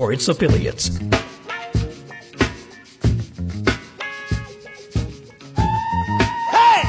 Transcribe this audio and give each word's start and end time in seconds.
or 0.00 0.12
its 0.14 0.26
affiliates. 0.28 0.88
Hey! 5.58 6.82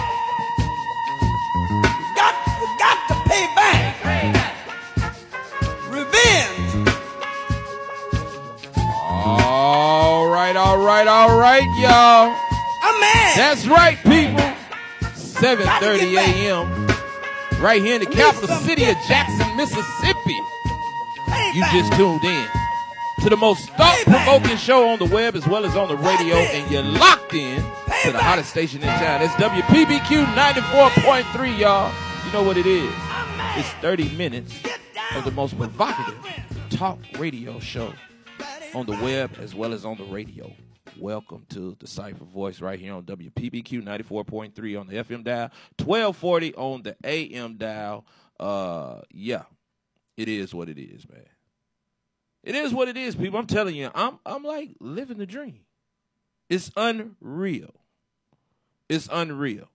Got, 2.15 2.33
got 2.79 2.97
to 3.09 3.15
pay 3.27 3.45
back. 3.53 3.95
Revenge. 5.89 6.87
All 8.77 10.27
right, 10.29 10.55
all 10.55 10.77
right, 10.77 11.07
all 11.07 11.37
right, 11.37 11.63
y'all. 11.81 12.31
A 12.31 12.99
man. 13.01 13.35
That's 13.35 13.67
right, 13.67 13.97
people. 14.03 14.39
7:30 15.41 16.17
a.m. 16.17 16.87
Right 17.61 17.81
here 17.81 17.95
in 17.95 17.99
the 18.01 18.07
capital 18.07 18.55
city 18.59 18.85
of 18.85 18.95
Jackson, 19.07 19.55
Mississippi. 19.57 20.39
Pay 21.27 21.51
You 21.55 21.61
back. 21.61 21.73
just 21.73 21.93
tuned 21.93 22.23
in 22.23 22.60
to 23.21 23.29
the 23.29 23.37
most 23.37 23.69
thought-provoking 23.71 24.57
show 24.57 24.89
on 24.89 24.97
the 24.97 25.05
web 25.05 25.35
as 25.35 25.47
well 25.47 25.63
as 25.63 25.75
on 25.75 25.87
the 25.87 25.97
radio, 25.97 26.35
and 26.35 26.71
you're 26.71 26.81
locked 26.81 27.35
in 27.35 27.57
to 28.03 28.11
the 28.11 28.17
hottest 28.17 28.49
station 28.49 28.81
in 28.81 28.87
town. 28.87 29.21
It's 29.21 29.33
WPBQ 29.35 30.25
94.3, 30.33 31.59
y'all. 31.59 31.93
You 32.25 32.31
know 32.33 32.41
what 32.41 32.57
it 32.57 32.65
is? 32.65 32.91
It's 33.55 33.69
30 33.73 34.15
minutes 34.15 34.59
of 35.15 35.23
the 35.23 35.29
most 35.29 35.55
provocative 35.55 36.17
talk 36.71 36.97
radio 37.19 37.59
show 37.59 37.93
on 38.73 38.87
the 38.87 38.93
web 38.93 39.37
as 39.39 39.53
well 39.53 39.71
as 39.73 39.85
on 39.85 39.97
the 39.97 40.05
radio. 40.05 40.51
Welcome 40.97 41.45
to 41.49 41.77
the 41.79 41.85
Cipher 41.85 42.25
Voice 42.25 42.59
right 42.59 42.79
here 42.79 42.95
on 42.95 43.03
WPBQ 43.03 43.83
94.3 43.83 44.79
on 44.79 44.87
the 44.87 44.95
FM 44.95 45.23
dial, 45.23 45.51
1240 45.77 46.55
on 46.55 46.81
the 46.81 46.95
AM 47.03 47.57
dial. 47.57 48.03
Uh, 48.39 49.01
yeah, 49.11 49.43
it 50.17 50.27
is 50.27 50.55
what 50.55 50.69
it 50.69 50.79
is, 50.79 51.07
man. 51.07 51.21
It 52.43 52.55
is 52.55 52.73
what 52.73 52.87
it 52.87 52.97
is, 52.97 53.15
people. 53.15 53.39
I'm 53.39 53.47
telling 53.47 53.75
you, 53.75 53.91
I'm 53.93 54.19
I'm 54.25 54.43
like 54.43 54.71
living 54.79 55.17
the 55.17 55.25
dream. 55.25 55.61
It's 56.49 56.71
unreal. 56.75 57.73
It's 58.89 59.07
unreal. 59.11 59.69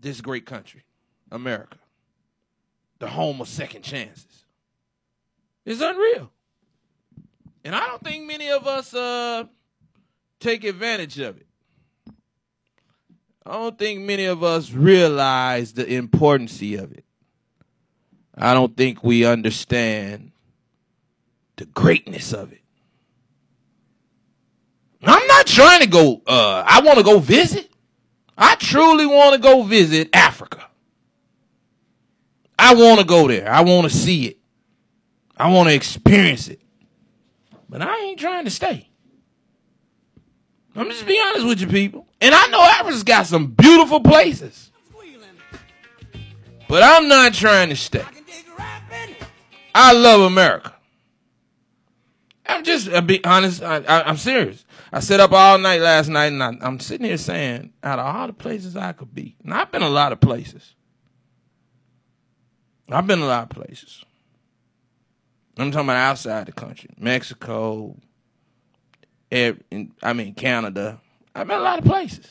This 0.00 0.20
great 0.20 0.44
country, 0.44 0.82
America, 1.30 1.78
the 2.98 3.08
home 3.08 3.40
of 3.40 3.48
second 3.48 3.82
chances. 3.82 4.44
It's 5.64 5.80
unreal. 5.80 6.30
And 7.64 7.76
I 7.76 7.86
don't 7.86 8.02
think 8.02 8.26
many 8.26 8.50
of 8.50 8.66
us 8.66 8.92
uh 8.92 9.44
take 10.40 10.64
advantage 10.64 11.20
of 11.20 11.36
it. 11.36 11.46
I 13.46 13.52
don't 13.52 13.78
think 13.78 14.00
many 14.00 14.24
of 14.24 14.42
us 14.42 14.72
realize 14.72 15.72
the 15.72 15.86
importance 15.86 16.60
of 16.60 16.92
it. 16.92 17.04
I 18.34 18.54
don't 18.54 18.76
think 18.76 19.02
we 19.04 19.24
understand 19.24 20.31
the 21.62 21.66
greatness 21.66 22.32
of 22.32 22.52
it. 22.52 22.60
I'm 25.04 25.26
not 25.28 25.46
trying 25.46 25.80
to 25.80 25.86
go 25.86 26.20
uh 26.26 26.64
I 26.66 26.80
want 26.80 26.98
to 26.98 27.04
go 27.04 27.20
visit. 27.20 27.70
I 28.36 28.56
truly 28.56 29.06
want 29.06 29.34
to 29.34 29.40
go 29.40 29.62
visit 29.62 30.08
Africa. 30.12 30.66
I 32.58 32.74
want 32.74 32.98
to 32.98 33.06
go 33.06 33.28
there. 33.28 33.48
I 33.48 33.60
want 33.60 33.88
to 33.88 33.96
see 33.96 34.26
it. 34.26 34.38
I 35.36 35.52
want 35.52 35.68
to 35.68 35.74
experience 35.74 36.48
it. 36.48 36.60
But 37.68 37.80
I 37.80 37.96
ain't 38.06 38.18
trying 38.18 38.44
to 38.44 38.50
stay. 38.50 38.88
I'm 40.74 40.88
just 40.88 41.06
be 41.06 41.22
honest 41.24 41.46
with 41.46 41.60
you 41.60 41.68
people. 41.68 42.08
And 42.20 42.34
I 42.34 42.46
know 42.48 42.60
Africa's 42.60 43.04
got 43.04 43.26
some 43.26 43.48
beautiful 43.48 44.00
places. 44.00 44.70
But 46.68 46.82
I'm 46.82 47.06
not 47.06 47.34
trying 47.34 47.68
to 47.68 47.76
stay. 47.76 48.04
I 49.74 49.92
love 49.92 50.22
America. 50.22 50.74
I'm 52.52 52.64
just 52.64 52.88
I'll 52.88 53.02
be 53.02 53.24
honest. 53.24 53.62
I, 53.62 53.76
I, 53.78 54.08
I'm 54.08 54.16
serious. 54.16 54.64
I 54.92 55.00
sat 55.00 55.20
up 55.20 55.32
all 55.32 55.58
night 55.58 55.80
last 55.80 56.08
night, 56.08 56.32
and 56.32 56.42
I, 56.42 56.52
I'm 56.60 56.80
sitting 56.80 57.06
here 57.06 57.16
saying, 57.16 57.72
out 57.82 57.98
of 57.98 58.06
all 58.06 58.26
the 58.26 58.32
places 58.32 58.76
I 58.76 58.92
could 58.92 59.14
be, 59.14 59.36
and 59.42 59.54
I've 59.54 59.72
been 59.72 59.82
a 59.82 59.88
lot 59.88 60.12
of 60.12 60.20
places. 60.20 60.74
I've 62.88 63.06
been 63.06 63.20
a 63.20 63.26
lot 63.26 63.44
of 63.44 63.50
places. 63.50 64.04
I'm 65.56 65.70
talking 65.70 65.86
about 65.86 65.96
outside 65.96 66.46
the 66.46 66.52
country, 66.52 66.90
Mexico. 66.98 67.96
I 69.32 70.12
mean 70.14 70.34
Canada. 70.34 71.00
I've 71.34 71.46
been 71.46 71.58
a 71.58 71.62
lot 71.62 71.78
of 71.78 71.84
places. 71.84 72.26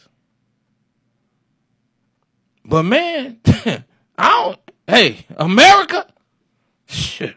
But 2.64 2.84
man, 2.84 3.40
I 3.46 3.84
don't. 4.18 4.60
Hey, 4.88 5.26
America. 5.36 6.06
Shit. 6.86 7.36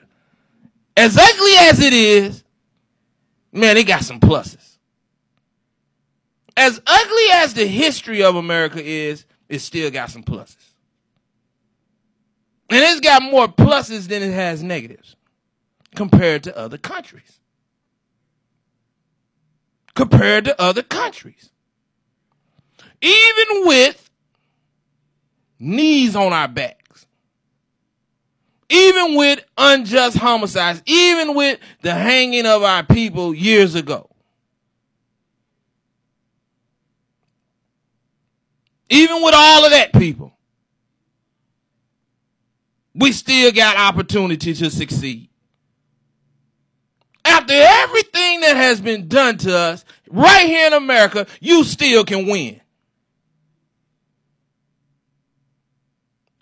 Ugly 0.96 1.52
as 1.58 1.80
it 1.80 1.92
is, 1.92 2.43
man, 3.54 3.76
it 3.76 3.86
got 3.86 4.04
some 4.04 4.20
pluses. 4.20 4.78
As 6.56 6.80
ugly 6.86 7.24
as 7.32 7.54
the 7.54 7.66
history 7.66 8.22
of 8.22 8.36
America 8.36 8.82
is, 8.84 9.24
it 9.48 9.60
still 9.60 9.90
got 9.90 10.10
some 10.10 10.22
pluses. 10.22 10.56
And 12.70 12.80
it's 12.80 13.00
got 13.00 13.22
more 13.22 13.48
pluses 13.48 14.08
than 14.08 14.22
it 14.22 14.32
has 14.32 14.62
negatives 14.62 15.16
compared 15.94 16.44
to 16.44 16.56
other 16.56 16.78
countries. 16.78 17.40
Compared 19.94 20.44
to 20.46 20.60
other 20.60 20.82
countries. 20.82 21.50
Even 23.00 23.66
with 23.66 24.10
knees 25.58 26.16
on 26.16 26.32
our 26.32 26.48
backs, 26.48 26.83
even 28.68 29.14
with 29.14 29.44
unjust 29.56 30.16
homicides, 30.16 30.82
even 30.86 31.34
with 31.34 31.58
the 31.82 31.94
hanging 31.94 32.46
of 32.46 32.62
our 32.62 32.82
people 32.82 33.34
years 33.34 33.74
ago. 33.74 34.10
Even 38.88 39.22
with 39.22 39.34
all 39.36 39.64
of 39.64 39.70
that, 39.72 39.92
people, 39.92 40.36
we 42.94 43.12
still 43.12 43.50
got 43.50 43.76
opportunity 43.76 44.54
to 44.54 44.70
succeed. 44.70 45.28
After 47.24 47.54
everything 47.54 48.40
that 48.40 48.56
has 48.56 48.80
been 48.80 49.08
done 49.08 49.38
to 49.38 49.56
us, 49.56 49.84
right 50.10 50.46
here 50.46 50.66
in 50.66 50.74
America, 50.74 51.26
you 51.40 51.64
still 51.64 52.04
can 52.04 52.26
win. 52.26 52.60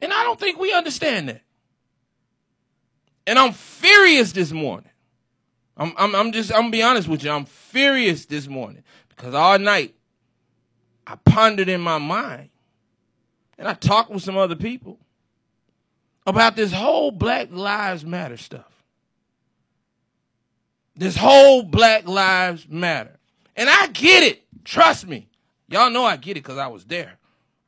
And 0.02 0.12
I 0.12 0.24
don't 0.24 0.38
think 0.38 0.58
we 0.58 0.72
understand 0.72 1.28
that. 1.28 1.42
And 3.26 3.38
I'm 3.38 3.52
furious 3.52 4.32
this 4.32 4.52
morning. 4.52 4.90
I'm, 5.76 5.92
I'm, 5.96 6.14
I'm 6.14 6.32
just, 6.32 6.52
I'm 6.52 6.62
gonna 6.62 6.70
be 6.70 6.82
honest 6.82 7.08
with 7.08 7.24
you. 7.24 7.30
I'm 7.30 7.44
furious 7.44 8.26
this 8.26 8.46
morning 8.46 8.82
because 9.08 9.34
all 9.34 9.58
night 9.58 9.94
I 11.06 11.16
pondered 11.16 11.68
in 11.68 11.80
my 11.80 11.98
mind 11.98 12.50
and 13.58 13.68
I 13.68 13.74
talked 13.74 14.10
with 14.10 14.22
some 14.22 14.36
other 14.36 14.56
people 14.56 14.98
about 16.26 16.56
this 16.56 16.72
whole 16.72 17.10
Black 17.10 17.48
Lives 17.50 18.04
Matter 18.04 18.36
stuff. 18.36 18.84
This 20.94 21.16
whole 21.16 21.62
Black 21.62 22.06
Lives 22.06 22.68
Matter. 22.68 23.18
And 23.56 23.68
I 23.68 23.86
get 23.88 24.22
it. 24.22 24.42
Trust 24.64 25.06
me. 25.06 25.28
Y'all 25.68 25.90
know 25.90 26.04
I 26.04 26.16
get 26.16 26.32
it 26.32 26.42
because 26.42 26.58
I 26.58 26.66
was 26.66 26.84
there. 26.84 27.18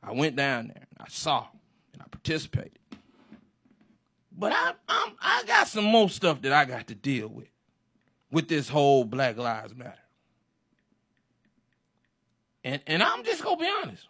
I 0.03 0.11
went 0.13 0.35
down 0.35 0.67
there. 0.67 0.87
I 0.99 1.05
saw 1.09 1.47
and 1.93 2.01
I 2.01 2.05
participated. 2.09 2.77
But 4.37 4.51
I, 4.51 4.73
I'm, 4.87 5.13
I 5.21 5.43
got 5.47 5.67
some 5.67 5.85
more 5.85 6.09
stuff 6.09 6.41
that 6.41 6.51
I 6.51 6.65
got 6.65 6.87
to 6.87 6.95
deal 6.95 7.27
with 7.27 7.47
with 8.31 8.49
this 8.49 8.67
whole 8.67 9.05
Black 9.05 9.37
Lives 9.37 9.73
Matter. 9.75 9.93
And 12.63 12.81
and 12.87 13.01
I'm 13.01 13.23
just 13.23 13.43
gonna 13.43 13.57
be 13.57 13.71
honest. 13.83 14.05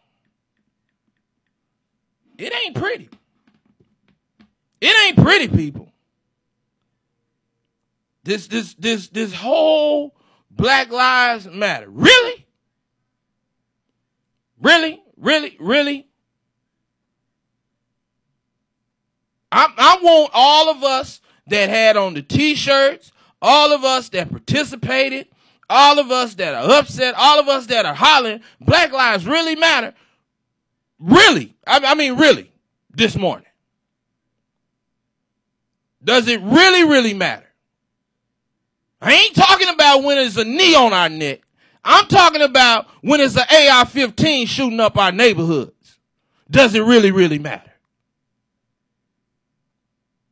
It 2.38 2.54
ain't 2.54 2.76
pretty. 2.76 3.10
It 4.82 5.08
ain't 5.08 5.18
pretty, 5.18 5.48
people. 5.48 5.92
This 8.24 8.48
this 8.48 8.74
this 8.76 9.10
this 9.10 9.34
whole 9.34 10.16
Black 10.50 10.90
Lives 10.90 11.48
Matter. 11.48 11.90
Really? 11.90 12.48
Really? 14.60 15.04
Really? 15.18 15.58
Really? 15.60 16.08
I, 19.56 19.72
I 19.78 20.00
want 20.04 20.32
all 20.34 20.70
of 20.70 20.84
us 20.84 21.22
that 21.48 21.70
had 21.70 21.96
on 21.96 22.14
the 22.14 22.22
t-shirts, 22.22 23.14
all 23.42 23.72
of 23.72 23.86
us 23.86 24.10
that 24.10 24.30
participated, 24.30 25.28
all 25.70 25.98
of 25.98 26.12
us 26.12 26.36
that 26.36 26.54
are 26.54 26.78
upset, 26.78 27.16
all 27.18 27.40
of 27.40 27.48
us 27.48 27.66
that 27.68 27.86
are 27.86 27.94
hollering, 27.94 28.42
Black 28.60 28.92
Lives 28.92 29.26
really 29.26 29.56
matter. 29.56 29.94
Really? 31.00 31.56
I, 31.66 31.80
I 31.86 31.96
mean, 31.96 32.18
really, 32.18 32.52
this 32.94 33.16
morning. 33.16 33.48
Does 36.04 36.28
it 36.28 36.42
really, 36.42 36.84
really 36.84 37.14
matter? 37.14 37.48
I 39.02 39.14
ain't 39.14 39.36
talking 39.36 39.70
about 39.70 40.04
when 40.04 40.18
it's 40.18 40.36
a 40.36 40.44
knee 40.44 40.76
on 40.76 40.92
our 40.92 41.08
neck. 41.08 41.40
I'm 41.82 42.08
talking 42.08 42.42
about 42.42 42.88
when 43.02 43.22
it's 43.22 43.38
an 43.38 43.44
AR-15 43.50 44.50
shooting 44.50 44.82
up 44.82 44.98
our 44.98 45.14
neighborhoods. 45.14 45.98
Does 46.52 46.76
it 46.76 46.82
really, 46.82 47.12
really 47.12 47.40
matter? 47.40 47.72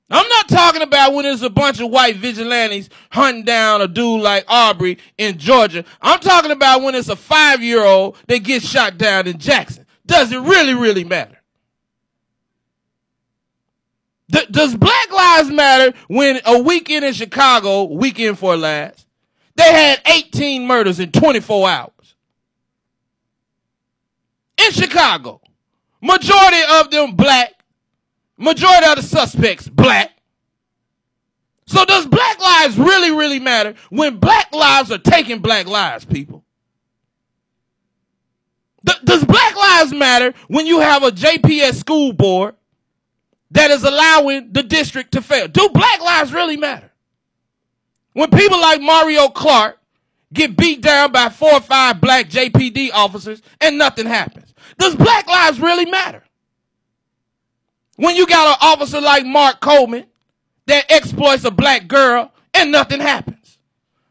I'm 0.10 0.28
not 0.28 0.48
talking 0.48 0.82
about 0.82 1.14
when 1.14 1.24
there's 1.24 1.42
a 1.42 1.50
bunch 1.50 1.80
of 1.80 1.90
white 1.90 2.18
vigilantes 2.18 2.90
hunting 3.12 3.46
down 3.46 3.82
a 3.82 3.88
dude 3.88 4.22
like 4.22 4.46
Aubrey 4.48 4.98
in 5.18 5.38
Georgia. 5.38 5.86
I'm 6.02 6.20
talking 6.20 6.52
about 6.52 6.82
when 6.82 6.94
it's 6.94 7.10
a 7.10 7.16
five 7.16 7.64
year 7.64 7.84
old 7.84 8.18
that 8.28 8.40
gets 8.40 8.68
shot 8.68 8.98
down 8.98 9.28
in 9.28 9.40
Jackson. 9.40 9.86
Does 10.06 10.32
it 10.32 10.40
really, 10.40 10.74
really 10.74 11.04
matter? 11.04 11.38
D- 14.30 14.46
does 14.52 14.76
Black 14.76 15.12
Lives 15.12 15.50
Matter 15.52 15.98
when 16.08 16.42
a 16.46 16.62
weekend 16.62 17.06
in 17.06 17.14
Chicago, 17.14 17.84
weekend 17.84 18.40
for 18.40 18.58
last, 18.58 19.08
they 19.56 19.72
had 19.72 20.02
18 20.06 20.66
murders 20.66 21.00
in 21.00 21.12
24 21.12 21.70
hours? 21.70 22.16
In 24.58 24.72
Chicago. 24.72 25.40
Majority 26.02 26.62
of 26.74 26.92
them 26.92 27.16
black. 27.16 27.63
Majority 28.38 28.88
of 28.88 28.96
the 28.98 29.04
suspects 29.04 29.68
black. 29.68 30.12
So 31.66 31.86
does 31.86 32.06
black 32.06 32.40
lives 32.40 32.78
really, 32.78 33.12
really 33.12 33.40
matter 33.40 33.76
when 33.90 34.18
black 34.18 34.54
lives 34.54 34.92
are 34.92 34.98
taking 34.98 35.40
black 35.40 35.66
lives, 35.66 36.06
people? 36.06 36.44
Does 38.84 39.24
black 39.24 39.56
lives 39.56 39.94
matter 39.94 40.34
when 40.48 40.68
you 40.68 40.82
have 40.82 41.04
a 41.04 41.12
JPS 41.12 41.76
school 41.76 42.12
board 42.12 42.56
that 43.52 43.72
is 43.72 43.84
allowing 43.84 44.52
the 44.52 44.64
district 44.64 45.14
to 45.14 45.22
fail? 45.22 45.48
Do 45.48 45.70
black 45.70 46.02
lives 46.02 46.34
really 46.34 46.58
matter? 46.58 46.92
When 48.12 48.30
people 48.30 48.60
like 48.60 48.82
Mario 48.82 49.30
Clark 49.30 49.80
get 50.34 50.58
beat 50.58 50.82
down 50.82 51.12
by 51.12 51.30
four 51.30 51.54
or 51.54 51.62
five 51.62 52.02
black 52.02 52.30
JPD 52.30 52.90
officers 52.94 53.42
and 53.62 53.78
nothing 53.78 54.08
happens. 54.08 54.54
Does 54.78 54.96
black 54.96 55.28
lives 55.28 55.60
really 55.60 55.86
matter? 55.86 56.24
When 57.96 58.16
you 58.16 58.26
got 58.26 58.48
an 58.48 58.58
officer 58.62 59.00
like 59.00 59.26
Mark 59.26 59.60
Coleman 59.60 60.06
that 60.66 60.92
exploits 60.92 61.44
a 61.44 61.52
black 61.52 61.88
girl 61.88 62.32
and 62.54 62.72
nothing 62.72 63.00
happens. 63.00 63.58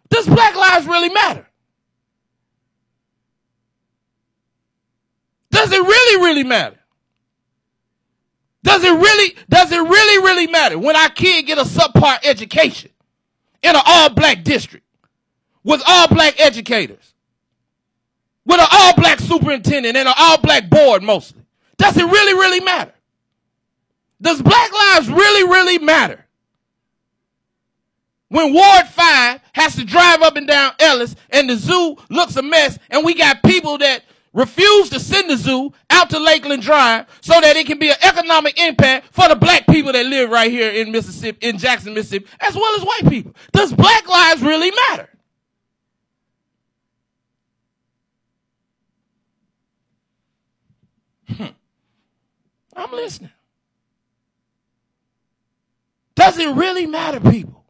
Does 0.08 0.26
black 0.26 0.54
lives 0.54 0.86
really 0.86 1.08
matter? 1.08 1.46
Does 5.50 5.72
it 5.72 5.80
really, 5.80 6.22
really 6.22 6.44
matter? 6.44 6.78
Does 8.62 8.84
it 8.84 8.92
really, 8.92 9.36
does 9.48 9.72
it 9.72 9.80
really, 9.80 10.24
really 10.24 10.46
matter 10.46 10.78
when 10.78 10.96
our 10.96 11.10
kid 11.10 11.46
get 11.46 11.58
a 11.58 11.62
subpar 11.62 12.18
education 12.24 12.90
in 13.62 13.74
an 13.74 13.82
all 13.84 14.10
black 14.10 14.44
district 14.44 14.86
with 15.64 15.82
all 15.86 16.08
black 16.08 16.40
educators? 16.40 17.14
With 18.44 18.60
an 18.60 18.66
all 18.70 18.94
black 18.96 19.20
superintendent 19.20 19.96
and 19.96 20.08
an 20.08 20.14
all 20.16 20.38
black 20.38 20.68
board 20.68 21.02
mostly. 21.02 21.42
Does 21.76 21.96
it 21.96 22.04
really, 22.04 22.34
really 22.34 22.60
matter? 22.60 22.92
Does 24.22 24.40
black 24.40 24.72
lives 24.72 25.10
really, 25.10 25.50
really 25.50 25.78
matter? 25.78 26.24
When 28.28 28.54
Ward 28.54 28.86
5 28.86 29.40
has 29.52 29.76
to 29.76 29.84
drive 29.84 30.22
up 30.22 30.36
and 30.36 30.46
down 30.46 30.72
Ellis 30.78 31.14
and 31.28 31.50
the 31.50 31.56
zoo 31.56 31.96
looks 32.08 32.36
a 32.36 32.42
mess 32.42 32.78
and 32.88 33.04
we 33.04 33.14
got 33.14 33.42
people 33.42 33.76
that 33.78 34.04
refuse 34.32 34.88
to 34.90 35.00
send 35.00 35.28
the 35.28 35.36
zoo 35.36 35.72
out 35.90 36.08
to 36.10 36.18
Lakeland 36.18 36.62
Drive 36.62 37.06
so 37.20 37.38
that 37.40 37.56
it 37.56 37.66
can 37.66 37.78
be 37.78 37.90
an 37.90 37.96
economic 38.00 38.58
impact 38.58 39.08
for 39.12 39.28
the 39.28 39.36
black 39.36 39.66
people 39.66 39.92
that 39.92 40.06
live 40.06 40.30
right 40.30 40.50
here 40.50 40.70
in 40.70 40.90
Mississippi, 40.92 41.46
in 41.46 41.58
Jackson, 41.58 41.92
Mississippi, 41.92 42.26
as 42.40 42.54
well 42.54 42.74
as 42.76 42.82
white 42.82 43.10
people. 43.10 43.34
Does 43.52 43.74
black 43.74 44.08
lives 44.08 44.40
really 44.40 44.72
matter? 44.88 45.08
Hmm. 51.36 51.46
I'm 52.74 52.92
listening. 52.92 53.30
Does 56.14 56.38
it 56.38 56.54
really 56.54 56.86
matter, 56.86 57.20
people? 57.20 57.64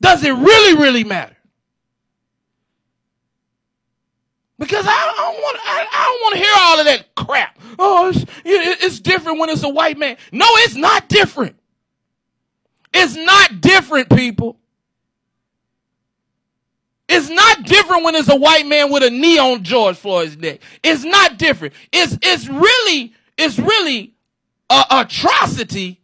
Does 0.00 0.22
it 0.22 0.32
really, 0.32 0.76
really 0.80 1.04
matter? 1.04 1.36
Because 4.58 4.86
I 4.86 5.14
don't 5.16 5.34
want 5.34 5.58
I, 5.64 5.86
I 5.92 6.04
don't 6.04 6.20
want 6.22 6.34
to 6.34 6.40
hear 6.40 6.52
all 6.56 6.78
of 6.78 6.86
that 6.86 7.14
crap. 7.14 7.58
Oh, 7.78 8.08
it's, 8.10 8.24
it's 8.44 9.00
different 9.00 9.40
when 9.40 9.50
it's 9.50 9.62
a 9.62 9.68
white 9.68 9.98
man. 9.98 10.16
No, 10.30 10.46
it's 10.48 10.76
not 10.76 11.08
different. 11.08 11.56
It's 12.92 13.16
not 13.16 13.60
different, 13.60 14.08
people. 14.10 14.58
It's 17.08 17.28
not 17.28 17.64
different 17.64 18.04
when 18.04 18.14
it's 18.14 18.28
a 18.28 18.36
white 18.36 18.66
man 18.66 18.90
with 18.90 19.02
a 19.02 19.10
knee 19.10 19.38
on 19.38 19.62
George 19.62 19.96
Floyd's 19.96 20.36
neck. 20.36 20.60
It's 20.82 21.04
not 21.04 21.36
different. 21.36 21.74
It's 21.92 22.16
it's 22.22 22.48
really 22.48 23.12
it's 23.36 23.58
really 23.58 24.13
atrocity 24.90 26.00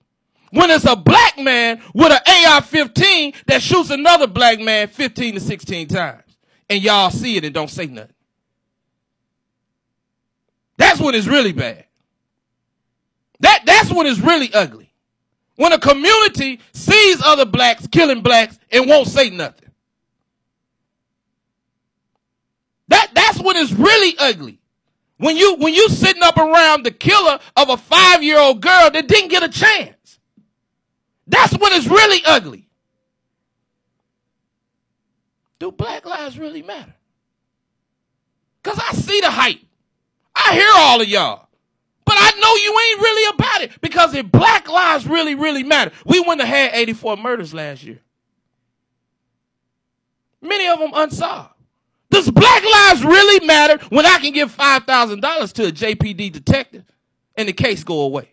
when 0.51 0.71
it's 0.71 0.85
a 0.85 0.97
black 0.97 1.39
man 1.39 1.81
with 1.95 2.13
an 2.13 2.21
AR-15 2.27 3.35
that 3.47 3.63
shoots 3.63 3.91
another 3.91 4.27
black 4.27 4.61
man 4.61 4.89
15 4.89 5.35
to 5.35 5.41
16 5.41 5.89
times, 5.89 6.37
and 6.69 6.83
y'all 6.83 7.11
see 7.11 7.37
it 7.37 7.45
and 7.45 7.55
don't 7.55 7.71
say 7.71 7.87
nothing. 7.87 8.15
That's 10.77 11.01
when 11.01 11.15
it's 11.15 11.27
really 11.27 11.53
bad. 11.53 11.85
That 13.41 13.63
that's 13.65 13.93
when 13.93 14.07
it's 14.07 14.21
really 14.21 14.53
ugly. 14.53 14.93
When 15.57 15.73
a 15.73 15.79
community 15.79 16.61
sees 16.73 17.23
other 17.23 17.45
blacks 17.45 17.87
killing 17.87 18.23
blacks 18.23 18.59
and 18.73 18.89
won't 18.89 19.09
say 19.09 19.31
nothing. 19.31 19.71
That 22.89 23.11
that's 23.15 23.41
when 23.41 23.57
it's 23.57 23.73
really 23.73 24.15
ugly. 24.19 24.60
When 25.21 25.37
you 25.37 25.57
when 25.57 25.75
you 25.75 25.91
sitting 25.91 26.23
up 26.23 26.39
around 26.39 26.85
the 26.85 26.91
killer 26.91 27.39
of 27.55 27.69
a 27.69 27.77
five 27.77 28.23
year 28.23 28.39
old 28.39 28.63
girl 28.63 28.91
that 28.91 29.07
didn't 29.07 29.29
get 29.29 29.43
a 29.43 29.51
chance. 29.51 30.19
That's 31.27 31.53
when 31.59 31.75
it's 31.75 31.87
really 31.87 32.23
ugly. 32.25 32.67
Do 35.59 35.71
black 35.73 36.07
lives 36.07 36.39
really 36.39 36.63
matter? 36.63 36.95
Because 38.63 38.79
I 38.79 38.95
see 38.95 39.21
the 39.21 39.31
hype. 39.31 39.61
I 40.35 40.55
hear 40.55 40.71
all 40.75 41.03
of 41.03 41.07
y'all. 41.07 41.49
But 42.07 42.15
I 42.19 42.31
know 42.41 42.55
you 42.57 42.71
ain't 42.71 43.01
really 43.03 43.37
about 43.37 43.61
it. 43.61 43.81
Because 43.83 44.15
if 44.15 44.33
black 44.33 44.71
lives 44.71 45.07
really, 45.07 45.35
really 45.35 45.65
matter, 45.65 45.93
we 46.07 46.19
wouldn't 46.21 46.41
have 46.41 46.49
had 46.49 46.75
84 46.75 47.19
murders 47.19 47.53
last 47.53 47.83
year. 47.83 48.01
Many 50.41 50.67
of 50.67 50.79
them 50.79 50.93
unsolved. 50.95 51.60
Does 52.11 52.31
black 52.31 52.63
lives 52.65 53.05
really 53.05 53.47
matter 53.47 53.79
when 53.89 54.05
I 54.05 54.19
can 54.19 54.33
give 54.33 54.55
$5,000 54.55 55.53
to 55.55 55.67
a 55.67 55.73
JPD 55.73 56.33
detective 56.33 56.85
and 57.37 57.49
the 57.49 57.53
case 57.53 57.85
go 57.85 58.01
away? 58.01 58.29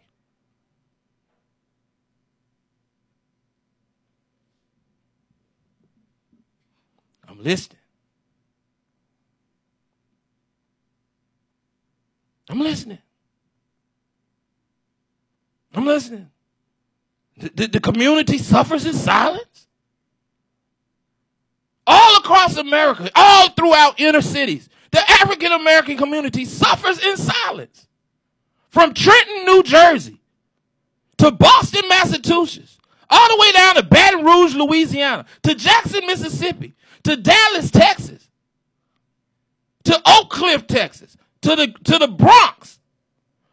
I'm 7.27 7.43
listening. 7.43 7.77
I'm 12.49 12.59
listening. 12.59 12.99
I'm 15.73 15.85
listening. 15.85 16.31
The, 17.37 17.51
the, 17.53 17.67
the, 17.67 17.79
community 17.79 18.39
suffers 18.39 18.85
in 18.85 18.93
silence. 18.93 19.43
All 21.89 22.17
across 22.17 22.57
America, 22.57 23.09
all 23.15 23.49
throughout 23.49 23.97
inner 23.99 24.21
cities, 24.21 24.67
the 24.91 24.99
African 25.09 25.53
American 25.53 25.97
community 25.97 26.43
suffers 26.43 27.01
in 27.03 27.15
silence. 27.15 27.87
From 28.69 28.93
Trenton, 28.93 29.45
New 29.45 29.63
Jersey, 29.63 30.19
to 31.17 31.31
Boston, 31.31 31.83
Massachusetts, 31.87 32.77
all 33.09 33.27
the 33.29 33.41
way 33.41 33.51
down 33.53 33.75
to 33.75 33.83
Baton 33.83 34.25
Rouge, 34.25 34.53
Louisiana, 34.53 35.25
to 35.43 35.55
Jackson, 35.55 36.05
Mississippi, 36.05 36.73
to 37.03 37.15
Dallas, 37.15 37.71
Texas, 37.71 38.27
to 39.85 40.01
Oak 40.05 40.29
Cliff, 40.29 40.67
Texas, 40.67 41.15
to 41.41 41.55
the 41.55 41.67
to 41.85 41.97
the 41.97 42.09
Bronx, 42.09 42.79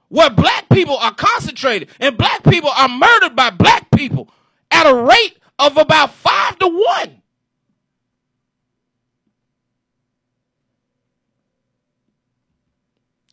where 0.09 0.31
black 0.31 0.69
people 0.71 0.97
are 0.97 1.15
concentrated 1.15 1.89
and 2.01 2.19
black 2.19 2.43
people 2.43 2.71
are 2.71 2.89
murdered 2.89 3.37
by 3.37 3.51
black 3.51 3.91
people 3.93 4.29
at 4.73 4.87
a 4.87 4.95
rate 4.95 5.39
of 5.61 5.77
about 5.77 6.13
five 6.13 6.59
to 6.59 6.67
one. 6.67 7.23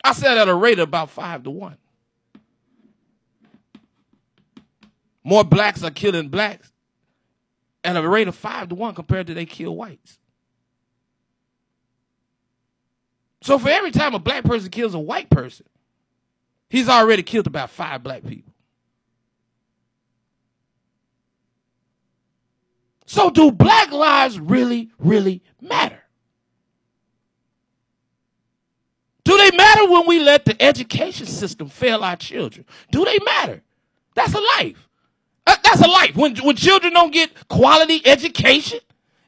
I 0.03 0.13
said 0.13 0.37
at 0.37 0.49
a 0.49 0.55
rate 0.55 0.79
of 0.79 0.87
about 0.87 1.09
five 1.09 1.43
to 1.43 1.51
one. 1.51 1.77
More 5.23 5.43
blacks 5.43 5.83
are 5.83 5.91
killing 5.91 6.29
blacks 6.29 6.71
at 7.83 7.95
a 7.95 8.07
rate 8.07 8.27
of 8.27 8.35
five 8.35 8.69
to 8.69 8.75
one 8.75 8.95
compared 8.95 9.27
to 9.27 9.33
they 9.33 9.45
kill 9.45 9.75
whites. 9.75 10.17
So 13.43 13.57
for 13.57 13.69
every 13.69 13.91
time 13.91 14.13
a 14.13 14.19
black 14.19 14.43
person 14.43 14.69
kills 14.69 14.93
a 14.93 14.99
white 14.99 15.29
person, 15.29 15.65
he's 16.69 16.89
already 16.89 17.23
killed 17.23 17.47
about 17.47 17.69
five 17.69 18.03
black 18.03 18.23
people. 18.25 18.53
So 23.05 23.29
do 23.29 23.51
black 23.51 23.91
lives 23.91 24.39
really, 24.39 24.89
really 24.97 25.43
matter? 25.59 26.01
Do 29.23 29.37
they 29.37 29.51
matter 29.81 29.91
when 29.91 30.07
we 30.07 30.19
let 30.19 30.45
the 30.45 30.61
education 30.61 31.25
system 31.25 31.69
fail 31.69 32.03
our 32.03 32.15
children? 32.15 32.65
Do 32.91 33.05
they 33.05 33.19
matter? 33.23 33.61
That's 34.15 34.33
a 34.33 34.41
life. 34.57 34.87
Uh, 35.47 35.55
that's 35.63 35.81
a 35.81 35.87
life. 35.87 36.15
When, 36.15 36.35
when 36.37 36.55
children 36.55 36.93
don't 36.93 37.13
get 37.13 37.47
quality 37.47 38.01
education 38.05 38.79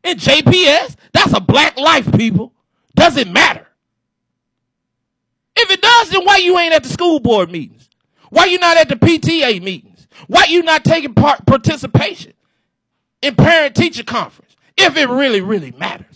in 0.03 0.17
JPS, 0.17 0.95
that's 1.12 1.33
a 1.33 1.41
black 1.41 1.77
life, 1.77 2.12
people. 2.13 2.53
Doesn't 2.95 3.31
matter. 3.31 3.67
If 5.55 5.72
it 5.72 5.81
does, 5.81 6.10
then 6.10 6.25
why 6.25 6.38
you 6.38 6.57
ain't 6.57 6.74
at 6.74 6.83
the 6.83 6.89
school 6.89 7.19
board 7.19 7.51
meetings? 7.51 7.89
Why 8.29 8.45
you 8.45 8.60
not 8.60 8.77
at 8.77 8.89
the 8.89 8.95
PTA 8.95 9.62
meetings? 9.62 10.07
Why 10.27 10.45
you 10.50 10.63
not 10.63 10.83
taking 10.83 11.13
part 11.13 11.45
participation 11.45 12.33
in 13.22 13.36
parent 13.36 13.75
teacher 13.75 14.03
conference? 14.03 14.55
If 14.75 14.98
it 14.98 15.07
really, 15.10 15.41
really 15.41 15.72
matters. 15.72 16.12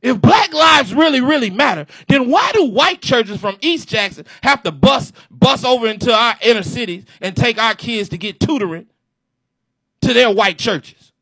If 0.00 0.20
black 0.20 0.52
lives 0.52 0.94
really, 0.94 1.20
really 1.20 1.50
matter, 1.50 1.86
then 2.06 2.30
why 2.30 2.52
do 2.52 2.64
white 2.64 3.02
churches 3.02 3.40
from 3.40 3.56
East 3.60 3.88
Jackson 3.88 4.26
have 4.42 4.62
to 4.62 4.70
bus 4.70 5.12
bus 5.30 5.64
over 5.64 5.88
into 5.88 6.12
our 6.12 6.36
inner 6.40 6.62
cities 6.62 7.04
and 7.20 7.36
take 7.36 7.58
our 7.58 7.74
kids 7.74 8.08
to 8.10 8.18
get 8.18 8.38
tutoring 8.38 8.86
to 10.02 10.12
their 10.12 10.30
white 10.30 10.58
churches? 10.58 11.12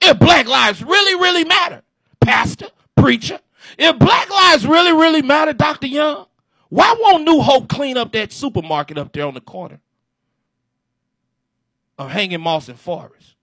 If 0.00 0.18
black 0.18 0.46
lives 0.46 0.82
really, 0.82 1.14
really 1.20 1.44
matter, 1.44 1.82
pastor, 2.20 2.68
preacher, 2.96 3.38
if 3.78 3.98
black 3.98 4.28
lives 4.28 4.66
really, 4.66 4.92
really 4.92 5.22
matter, 5.22 5.52
Dr. 5.52 5.86
Young, 5.86 6.26
why 6.68 6.94
won't 6.98 7.24
New 7.24 7.40
Hope 7.40 7.68
clean 7.68 7.96
up 7.96 8.12
that 8.12 8.32
supermarket 8.32 8.98
up 8.98 9.12
there 9.12 9.26
on 9.26 9.34
the 9.34 9.40
corner 9.40 9.80
of 11.96 12.10
Hanging 12.10 12.40
Moss 12.40 12.68
and 12.68 12.78
Forest? 12.78 13.36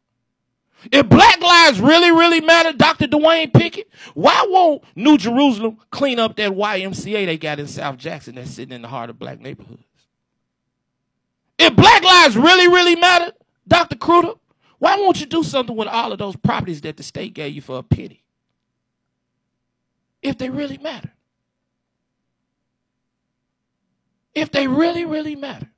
If 0.91 1.09
black 1.09 1.41
lives 1.41 1.81
really, 1.81 2.11
really 2.11 2.39
matter, 2.39 2.71
Dr. 2.71 3.07
Dwayne 3.07 3.51
Pickett, 3.53 3.89
why 4.13 4.45
won't 4.47 4.83
New 4.95 5.17
Jerusalem 5.17 5.77
clean 5.91 6.19
up 6.19 6.35
that 6.35 6.51
YMCA 6.51 7.25
they 7.25 7.37
got 7.37 7.59
in 7.59 7.67
South 7.67 7.97
Jackson 7.97 8.35
that's 8.35 8.51
sitting 8.51 8.75
in 8.75 8.83
the 8.83 8.87
heart 8.87 9.09
of 9.09 9.17
black 9.17 9.39
neighborhoods? 9.39 9.83
If 11.57 11.75
black 11.75 12.03
lives 12.03 12.37
really, 12.37 12.67
really 12.67 12.95
matter, 12.95 13.31
Dr. 13.67 13.95
Kruder, 13.95 14.37
why 14.79 14.95
won't 14.97 15.19
you 15.19 15.25
do 15.25 15.43
something 15.43 15.75
with 15.75 15.87
all 15.87 16.11
of 16.11 16.19
those 16.19 16.35
properties 16.35 16.81
that 16.81 16.97
the 16.97 17.03
state 17.03 17.33
gave 17.33 17.53
you 17.53 17.61
for 17.61 17.79
a 17.79 17.83
penny? 17.83 18.23
If 20.21 20.37
they 20.37 20.49
really 20.49 20.77
matter. 20.77 21.11
If 24.35 24.51
they 24.51 24.67
really, 24.67 25.05
really 25.05 25.35
matter. 25.35 25.69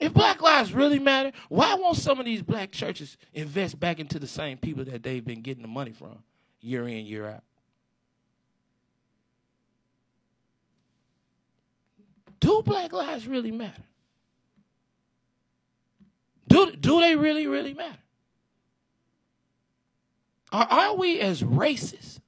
If 0.00 0.14
black 0.14 0.40
lives 0.40 0.72
really 0.72 0.98
matter, 0.98 1.30
why 1.50 1.74
won't 1.74 1.98
some 1.98 2.18
of 2.18 2.24
these 2.24 2.42
black 2.42 2.72
churches 2.72 3.18
invest 3.34 3.78
back 3.78 4.00
into 4.00 4.18
the 4.18 4.26
same 4.26 4.56
people 4.56 4.82
that 4.86 5.02
they've 5.02 5.24
been 5.24 5.42
getting 5.42 5.60
the 5.60 5.68
money 5.68 5.92
from 5.92 6.22
year 6.62 6.88
in, 6.88 7.04
year 7.04 7.28
out? 7.28 7.42
Do 12.40 12.62
black 12.64 12.94
lives 12.94 13.26
really 13.26 13.50
matter? 13.50 13.82
Do, 16.48 16.72
do 16.72 17.00
they 17.00 17.14
really, 17.14 17.46
really 17.46 17.74
matter? 17.74 17.98
Or 20.50 20.60
are 20.60 20.96
we 20.96 21.20
as 21.20 21.42
racist 21.42 22.20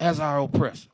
as 0.00 0.18
our 0.18 0.40
oppressor? 0.40 0.88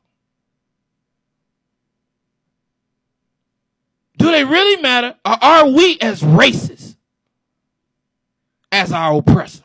Do 4.21 4.29
they 4.31 4.43
really 4.43 4.79
matter? 4.83 5.15
Or 5.25 5.37
are 5.41 5.67
we 5.67 5.97
as 5.99 6.21
racist 6.21 6.95
as 8.71 8.91
our 8.91 9.17
oppressor? 9.17 9.63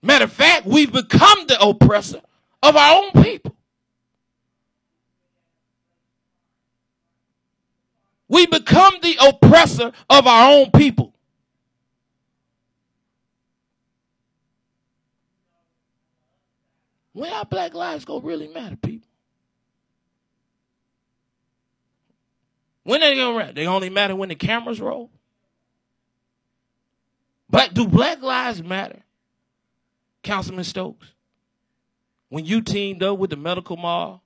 Matter 0.00 0.26
of 0.26 0.32
fact, 0.32 0.64
we've 0.64 0.92
become 0.92 1.48
the 1.48 1.60
oppressor 1.60 2.20
of 2.62 2.76
our 2.76 3.02
own 3.02 3.20
people. 3.20 3.56
We 8.28 8.46
become 8.46 8.94
the 9.02 9.16
oppressor 9.20 9.90
of 10.08 10.26
our 10.28 10.52
own 10.52 10.70
people. 10.70 11.12
When 17.12 17.32
our 17.32 17.44
black 17.44 17.74
lives 17.74 18.04
gonna 18.04 18.24
really 18.24 18.46
matter, 18.46 18.76
people? 18.76 19.08
When 22.86 23.00
they 23.00 23.16
gonna 23.16 23.36
rap? 23.36 23.54
They 23.56 23.66
only 23.66 23.90
matter 23.90 24.14
when 24.14 24.28
the 24.28 24.36
cameras 24.36 24.80
roll. 24.80 25.10
But 27.50 27.74
do 27.74 27.84
black 27.84 28.22
lives 28.22 28.62
matter? 28.62 29.02
Councilman 30.22 30.62
Stokes. 30.62 31.08
When 32.28 32.44
you 32.44 32.60
teamed 32.60 33.02
up 33.02 33.18
with 33.18 33.30
the 33.30 33.36
medical 33.36 33.76
mall 33.76 34.22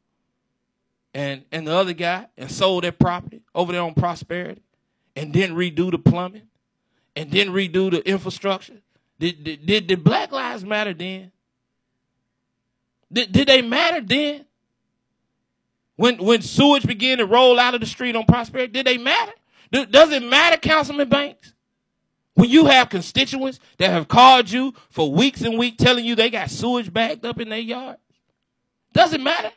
and, 1.14 1.42
and 1.50 1.66
the 1.66 1.72
other 1.72 1.94
guy 1.94 2.26
and 2.36 2.50
sold 2.50 2.84
their 2.84 2.92
property 2.92 3.40
over 3.54 3.72
there 3.72 3.80
on 3.80 3.94
Prosperity 3.94 4.60
and 5.16 5.32
didn't 5.32 5.56
redo 5.56 5.90
the 5.90 5.98
plumbing 5.98 6.48
and 7.16 7.30
didn't 7.30 7.54
redo 7.54 7.90
the 7.90 8.06
infrastructure. 8.06 8.82
Did, 9.18 9.42
did, 9.42 9.64
did, 9.64 9.86
did 9.86 10.04
black 10.04 10.32
lives 10.32 10.66
matter 10.66 10.92
then? 10.92 11.32
Did, 13.10 13.32
did 13.32 13.48
they 13.48 13.62
matter 13.62 14.02
then? 14.02 14.44
When 16.00 16.16
when 16.16 16.40
sewage 16.40 16.86
began 16.86 17.18
to 17.18 17.26
roll 17.26 17.60
out 17.60 17.74
of 17.74 17.82
the 17.82 17.86
street 17.86 18.16
on 18.16 18.24
Prosperity, 18.24 18.72
did 18.72 18.86
they 18.86 18.96
matter? 18.96 19.32
Does 19.70 20.10
it 20.10 20.22
matter, 20.22 20.56
Councilman 20.56 21.10
Banks? 21.10 21.52
When 22.32 22.48
you 22.48 22.64
have 22.64 22.88
constituents 22.88 23.60
that 23.76 23.90
have 23.90 24.08
called 24.08 24.50
you 24.50 24.72
for 24.88 25.12
weeks 25.12 25.42
and 25.42 25.58
weeks 25.58 25.76
telling 25.76 26.06
you 26.06 26.14
they 26.14 26.30
got 26.30 26.48
sewage 26.48 26.90
backed 26.90 27.26
up 27.26 27.38
in 27.38 27.50
their 27.50 27.58
yard, 27.58 27.98
does 28.94 29.12
it 29.12 29.20
matter? 29.20 29.50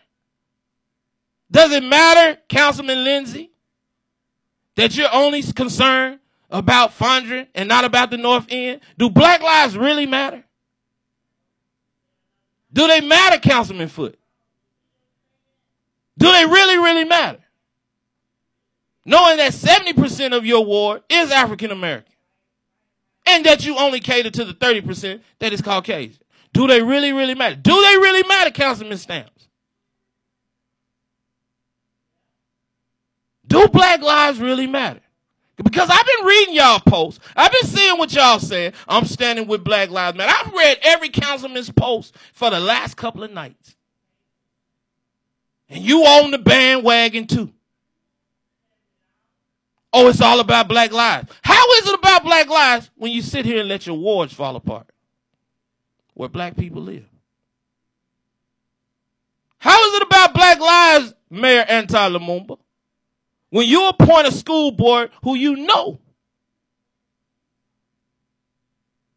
Does 1.50 1.71
it 1.71 1.81
matter, 1.81 2.38
Councilman 2.50 3.05
Lindsay, 3.05 3.53
that 4.75 4.97
you're 4.97 5.13
only 5.13 5.43
concerned 5.43 6.19
about 6.50 6.91
Fondren 6.91 7.47
and 7.55 7.69
not 7.69 7.85
about 7.85 8.12
the 8.12 8.17
North 8.17 8.47
End? 8.50 8.81
Do 8.97 9.09
black 9.09 9.41
lives 9.41 9.77
really 9.77 10.07
matter? 10.07 10.43
Do 12.73 12.85
they 12.85 13.00
matter, 13.00 13.39
Councilman 13.39 13.88
Foote? 13.88 14.19
Do 16.23 16.31
they 16.31 16.45
really, 16.45 16.77
really 16.77 17.03
matter? 17.03 17.39
Knowing 19.03 19.35
that 19.35 19.51
70% 19.51 20.33
of 20.33 20.45
your 20.45 20.63
ward 20.63 21.03
is 21.09 21.29
African 21.31 21.69
American. 21.69 22.13
And 23.25 23.45
that 23.45 23.65
you 23.65 23.77
only 23.77 23.99
cater 23.99 24.29
to 24.29 24.45
the 24.45 24.53
30% 24.53 25.19
that 25.39 25.51
is 25.51 25.61
Caucasian. 25.61 26.21
Do 26.53 26.65
they 26.67 26.81
really, 26.81 27.11
really 27.11 27.35
matter? 27.35 27.57
Do 27.57 27.73
they 27.73 27.97
really 27.97 28.25
matter, 28.25 28.51
Councilman 28.51 28.99
Stamps? 28.99 29.49
Do 33.45 33.67
black 33.67 34.01
lives 34.01 34.39
really 34.39 34.67
matter? 34.67 35.01
Because 35.61 35.89
I've 35.89 36.05
been 36.05 36.25
reading 36.25 36.55
y'all 36.55 36.79
posts. 36.79 37.19
I've 37.35 37.51
been 37.51 37.67
seeing 37.69 37.97
what 37.97 38.13
y'all 38.13 38.39
saying. 38.39 38.71
I'm 38.87 39.03
standing 39.03 39.45
with 39.45 39.65
Black 39.65 39.89
Lives 39.89 40.17
Matter. 40.17 40.33
I've 40.33 40.53
read 40.53 40.77
every 40.83 41.09
councilman's 41.09 41.69
post 41.69 42.15
for 42.31 42.49
the 42.49 42.61
last 42.61 42.95
couple 42.95 43.25
of 43.25 43.31
nights. 43.31 43.75
And 45.73 45.83
you 45.83 46.05
own 46.05 46.29
the 46.29 46.37
bandwagon 46.37 47.25
too. 47.25 47.51
Oh, 49.91 50.07
it's 50.07 50.21
all 50.21 50.39
about 50.39 50.67
black 50.67 50.91
lives. 50.91 51.31
How 51.41 51.71
is 51.73 51.87
it 51.87 51.95
about 51.95 52.23
black 52.23 52.47
lives 52.47 52.91
when 52.95 53.11
you 53.11 53.23
sit 53.23 53.43
here 53.43 53.59
and 53.59 53.67
let 53.67 53.87
your 53.87 53.97
wards 53.97 54.33
fall 54.33 54.55
apart 54.55 54.87
where 56.13 56.29
black 56.29 56.55
people 56.55 56.83
live? 56.83 57.05
How 59.57 59.83
is 59.87 59.95
it 59.95 60.03
about 60.03 60.35
black 60.35 60.59
lives, 60.59 61.15
Mayor 61.31 61.65
Antar 61.67 62.11
Lumumba, 62.11 62.59
when 63.49 63.67
you 63.67 63.87
appoint 63.87 64.27
a 64.27 64.31
school 64.31 64.71
board 64.71 65.09
who 65.23 65.33
you 65.33 65.55
know 65.55 65.99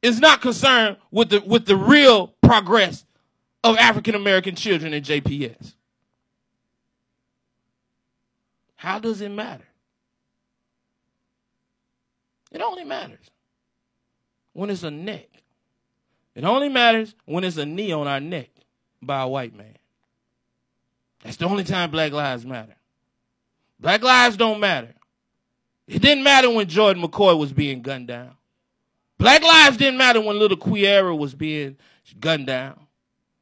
is 0.01 0.21
not 0.21 0.41
concerned 0.41 0.97
with 1.11 1.29
the, 1.29 1.41
with 1.41 1.67
the 1.67 1.77
real 1.77 2.29
progress 2.43 3.05
of 3.63 3.77
African 3.77 4.15
American 4.15 4.55
children 4.55 4.95
in 4.95 5.03
JPS? 5.03 5.75
How 8.77 8.99
does 8.99 9.21
it 9.21 9.31
matter? 9.31 9.65
It 12.53 12.61
only 12.61 12.85
matters 12.85 13.31
when 14.53 14.71
it's 14.71 14.83
a 14.83 14.91
neck. 14.91 15.29
It 16.35 16.45
only 16.45 16.69
matters 16.69 17.15
when 17.25 17.45
it's 17.45 17.57
a 17.57 17.67
knee 17.67 17.93
on 17.93 18.07
our 18.07 18.21
neck 18.21 18.51
by 19.03 19.23
a 19.23 19.29
white 19.29 19.55
man. 19.55 19.77
That's 21.25 21.37
the 21.37 21.47
only 21.47 21.65
time 21.65 21.91
black 21.91 22.13
lives 22.13 22.45
matter. 22.47 22.77
Black 23.81 24.03
lives 24.03 24.37
don't 24.37 24.61
matter. 24.61 24.95
It 25.87 26.03
didn't 26.03 26.25
matter 26.25 26.51
when 26.51 26.69
Jordan 26.69 27.03
McCoy 27.03 27.39
was 27.39 27.53
being 27.53 27.83
gunned 27.83 28.09
down. 28.09 28.33
Black 29.19 29.43
lives 29.43 29.77
didn't 29.77 29.99
matter 29.99 30.21
when 30.21 30.39
little 30.39 30.57
Quiera 30.57 31.15
was 31.15 31.35
being 31.35 31.77
gunned 32.21 32.47
down. 32.47 32.86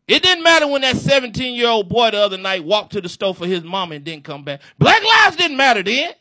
It 0.07 0.23
didn't 0.23 0.45
matter 0.45 0.67
when 0.67 0.83
that 0.83 0.97
17 0.97 1.55
year 1.55 1.69
old 1.69 1.89
boy 1.89 2.11
the 2.11 2.19
other 2.19 2.37
night 2.37 2.65
walked 2.65 2.93
to 2.93 3.01
the 3.01 3.09
store 3.09 3.35
for 3.35 3.47
his 3.47 3.65
mom 3.65 3.93
and 3.93 4.05
didn't 4.05 4.25
come 4.25 4.45
back. 4.45 4.61
Black 4.79 5.03
lives 5.03 5.37
didn't 5.37 5.57
matter 5.57 5.83
then. 5.83 6.13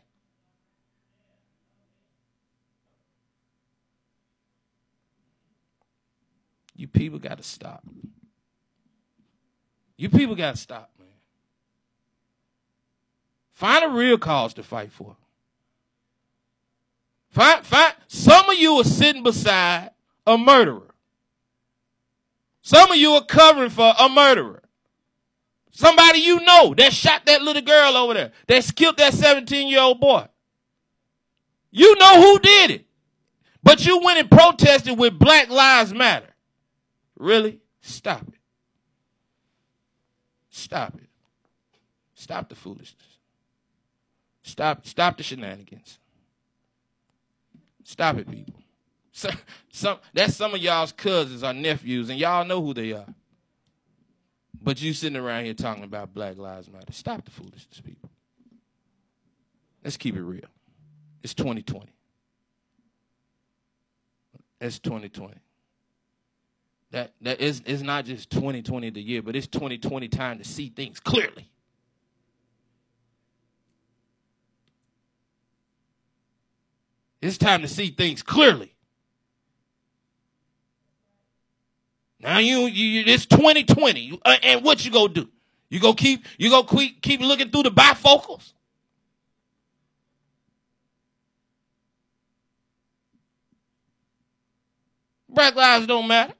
You 6.75 6.87
people 6.87 7.19
got 7.19 7.37
to 7.37 7.43
stop. 7.43 7.83
You 9.97 10.09
people 10.09 10.35
got 10.35 10.55
to 10.55 10.61
stop, 10.61 10.91
man. 10.97 11.07
Find 13.53 13.85
a 13.85 13.89
real 13.89 14.17
cause 14.17 14.53
to 14.55 14.63
fight 14.63 14.91
for. 14.91 15.15
Find, 17.29 17.65
find, 17.65 17.93
some 18.07 18.49
of 18.49 18.57
you 18.57 18.73
are 18.75 18.83
sitting 18.83 19.23
beside 19.23 19.91
a 20.25 20.37
murderer. 20.37 20.92
Some 22.63 22.91
of 22.91 22.97
you 22.97 23.11
are 23.11 23.25
covering 23.25 23.69
for 23.69 23.93
a 23.99 24.07
murderer. 24.07 24.63
Somebody 25.71 26.19
you 26.19 26.39
know 26.39 26.73
that 26.77 26.93
shot 26.93 27.25
that 27.25 27.41
little 27.41 27.61
girl 27.61 27.97
over 27.97 28.13
there, 28.13 28.31
that 28.47 28.71
killed 28.73 28.95
that 28.97 29.13
17 29.13 29.67
year 29.67 29.81
old 29.81 29.99
boy. 29.99 30.25
You 31.71 31.93
know 31.97 32.21
who 32.21 32.39
did 32.39 32.71
it. 32.71 32.85
But 33.61 33.85
you 33.85 33.99
went 33.99 34.19
and 34.19 34.31
protested 34.31 34.97
with 34.97 35.19
Black 35.19 35.49
Lives 35.49 35.93
Matter. 35.93 36.33
Really? 37.17 37.59
Stop 37.81 38.21
it. 38.29 38.39
Stop 40.49 40.95
it. 40.95 41.09
Stop 42.13 42.47
the 42.47 42.55
foolishness. 42.55 43.17
Stop 44.43 44.85
stop 44.87 45.17
the 45.17 45.23
shenanigans. 45.23 45.99
Stop 47.83 48.19
it, 48.19 48.29
people. 48.29 48.62
Some, 49.15 49.37
some 49.71 49.97
that's 50.11 50.35
some 50.35 50.55
of 50.55 50.59
y'all's 50.59 50.91
cousins 50.91 51.43
or 51.43 51.53
nephews, 51.53 52.09
and 52.09 52.19
y'all 52.19 52.43
know 52.43 52.61
who 52.61 52.73
they 52.73 52.93
are. 52.93 53.05
But 54.61 54.81
you 54.81 54.91
sitting 54.93 55.17
around 55.17 55.45
here 55.45 55.53
talking 55.53 55.83
about 55.83 56.13
Black 56.13 56.37
Lives 56.37 56.69
Matter. 56.69 56.91
Stop 56.91 57.23
the 57.23 57.31
foolishness, 57.31 57.79
people. 57.79 58.09
Let's 59.83 59.97
keep 59.97 60.15
it 60.15 60.23
real. 60.23 60.41
It's 61.21 61.35
2020. 61.35 61.93
It's 64.59 64.79
2020. 64.79 65.35
That 66.89 67.13
that 67.21 67.39
is 67.39 67.61
is 67.61 67.83
not 67.83 68.05
just 68.05 68.31
2020 68.31 68.89
the 68.89 69.01
year, 69.01 69.21
but 69.21 69.35
it's 69.35 69.47
2020 69.47 70.07
time 70.07 70.39
to 70.39 70.43
see 70.43 70.69
things 70.69 70.99
clearly. 70.99 71.49
It's 77.21 77.37
time 77.37 77.61
to 77.61 77.67
see 77.67 77.89
things 77.89 78.23
clearly. 78.23 78.72
Now 82.23 82.37
you, 82.37 82.59
you 82.67 83.03
it's 83.05 83.25
2020, 83.25 84.21
uh, 84.23 84.37
and 84.41 84.63
what 84.63 84.85
you 84.85 84.91
gonna 84.91 85.13
do? 85.13 85.27
You 85.69 85.81
go 85.81 85.93
keep 85.93 86.25
you 86.37 86.49
go 86.49 86.63
keep 86.63 87.01
keep 87.01 87.19
looking 87.19 87.49
through 87.49 87.63
the 87.63 87.71
bifocals. 87.71 88.53
Black 95.27 95.55
lives 95.55 95.85
don't 95.85 96.07
matter. 96.07 96.33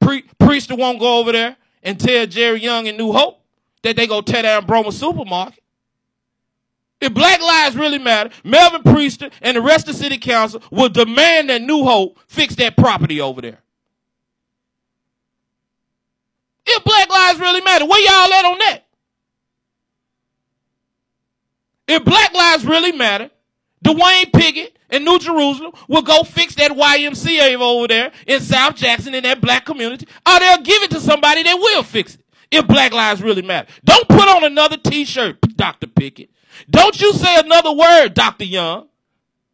Pre- 0.00 0.22
Priester 0.40 0.78
won't 0.78 1.00
go 1.00 1.18
over 1.18 1.32
there 1.32 1.56
and 1.82 2.00
tell 2.00 2.26
Jerry 2.26 2.60
Young 2.60 2.88
and 2.88 2.96
New 2.96 3.12
Hope 3.12 3.40
that 3.82 3.96
they 3.96 4.06
go 4.06 4.22
tear 4.22 4.42
down 4.42 4.66
Broma 4.66 4.92
Supermarket. 4.92 5.62
If 7.00 7.12
black 7.12 7.40
lives 7.40 7.76
really 7.76 7.98
matter, 7.98 8.30
Melvin 8.42 8.82
Priester 8.82 9.30
and 9.42 9.56
the 9.56 9.60
rest 9.60 9.88
of 9.88 9.96
the 9.96 10.02
city 10.02 10.16
council 10.16 10.62
will 10.70 10.88
demand 10.88 11.50
that 11.50 11.60
New 11.60 11.82
Hope 11.84 12.18
fix 12.28 12.54
that 12.54 12.76
property 12.76 13.20
over 13.20 13.42
there. 13.42 13.58
If 16.66 16.84
black 16.84 17.08
lives 17.08 17.40
really 17.40 17.60
matter, 17.60 17.86
where 17.86 18.00
y'all 18.00 18.32
at 18.32 18.44
on 18.44 18.58
that? 18.58 18.86
If 21.88 22.04
black 22.04 22.34
lives 22.34 22.64
really 22.64 22.92
matter, 22.92 23.30
Dwayne 23.84 24.32
Pickett 24.32 24.76
in 24.90 25.04
New 25.04 25.18
Jerusalem 25.18 25.72
will 25.88 26.02
go 26.02 26.24
fix 26.24 26.54
that 26.56 26.72
YMCA 26.72 27.60
over 27.60 27.86
there 27.86 28.12
in 28.26 28.40
South 28.40 28.74
Jackson 28.74 29.14
in 29.14 29.22
that 29.22 29.40
black 29.40 29.64
community, 29.64 30.06
or 30.28 30.40
they'll 30.40 30.62
give 30.62 30.82
it 30.82 30.90
to 30.90 31.00
somebody 31.00 31.42
that 31.44 31.54
will 31.54 31.82
fix 31.82 32.14
it. 32.14 32.22
If 32.50 32.66
black 32.66 32.92
lives 32.92 33.22
really 33.22 33.42
matter. 33.42 33.68
Don't 33.84 34.08
put 34.08 34.28
on 34.28 34.44
another 34.44 34.76
t-shirt, 34.76 35.40
Dr. 35.56 35.88
Pickett. 35.88 36.30
Don't 36.70 37.00
you 37.00 37.12
say 37.12 37.38
another 37.38 37.72
word, 37.72 38.14
Dr. 38.14 38.44
Young, 38.44 38.88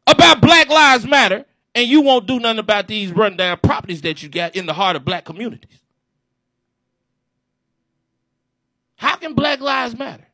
about 0.06 0.40
Black 0.40 0.68
Lives 0.68 1.06
Matter, 1.06 1.44
and 1.74 1.88
you 1.88 2.02
won't 2.02 2.26
do 2.26 2.38
nothing 2.38 2.58
about 2.58 2.88
these 2.88 3.10
rundown 3.10 3.58
properties 3.62 4.02
that 4.02 4.22
you 4.22 4.28
got 4.28 4.54
in 4.54 4.66
the 4.66 4.74
heart 4.74 4.96
of 4.96 5.04
black 5.04 5.24
communities. 5.24 5.81
How 9.02 9.16
can 9.16 9.34
Black 9.34 9.60
Lives 9.60 9.98
Matter? 9.98 10.24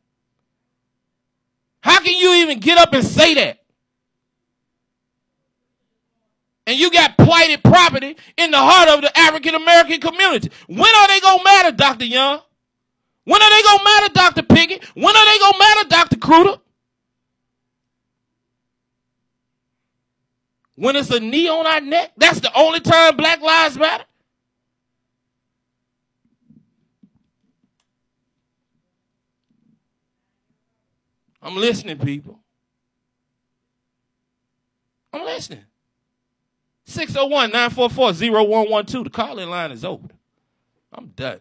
How 1.80 2.00
can 2.00 2.12
you 2.12 2.34
even 2.42 2.60
get 2.60 2.76
up 2.76 2.92
and 2.92 3.02
say 3.02 3.32
that? 3.32 3.64
And 6.66 6.78
you 6.78 6.90
got 6.90 7.16
plighted 7.16 7.64
property 7.64 8.14
in 8.36 8.50
the 8.50 8.58
heart 8.58 8.90
of 8.90 9.00
the 9.00 9.18
African 9.18 9.54
American 9.54 10.02
community. 10.02 10.50
When 10.66 10.94
are 10.94 11.08
they 11.08 11.18
gonna 11.18 11.42
matter, 11.42 11.72
Dr. 11.72 12.04
Young? 12.04 12.40
When 13.24 13.40
are 13.40 13.50
they 13.50 13.62
gonna 13.62 13.84
matter, 13.84 14.12
Dr. 14.12 14.42
Pickett? 14.42 14.84
When 14.94 15.16
are 15.16 15.24
they 15.24 15.38
gonna 15.38 15.58
matter, 15.58 15.88
Dr. 15.88 16.16
Kruder? 16.16 16.60
When 20.74 20.94
it's 20.94 21.08
a 21.08 21.20
knee 21.20 21.48
on 21.48 21.66
our 21.66 21.80
neck? 21.80 22.12
That's 22.18 22.40
the 22.40 22.52
only 22.54 22.80
time 22.80 23.16
Black 23.16 23.40
Lives 23.40 23.78
Matter? 23.78 24.04
I'm 31.42 31.56
listening, 31.56 31.98
people. 31.98 32.40
I'm 35.12 35.24
listening. 35.24 35.64
601 36.84 37.50
944 37.50 38.12
0112. 38.12 39.04
The 39.04 39.10
calling 39.10 39.48
line 39.48 39.72
is 39.72 39.84
open. 39.84 40.12
I'm 40.92 41.08
done. 41.08 41.40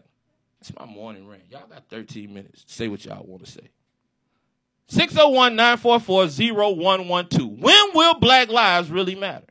It's 0.60 0.72
my 0.78 0.86
morning 0.86 1.26
rant. 1.26 1.44
Y'all 1.50 1.66
got 1.66 1.88
13 1.88 2.32
minutes. 2.32 2.64
Say 2.66 2.88
what 2.88 3.04
y'all 3.04 3.24
want 3.24 3.44
to 3.44 3.50
say. 3.50 3.70
601 4.88 5.56
944 5.56 6.74
0112. 6.74 7.50
When 7.60 7.94
will 7.94 8.14
black 8.14 8.48
lives 8.48 8.90
really 8.90 9.14
matter? 9.14 9.46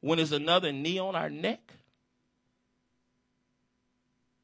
When 0.00 0.18
is 0.18 0.32
another 0.32 0.72
knee 0.72 0.98
on 0.98 1.16
our 1.16 1.28
neck? 1.28 1.60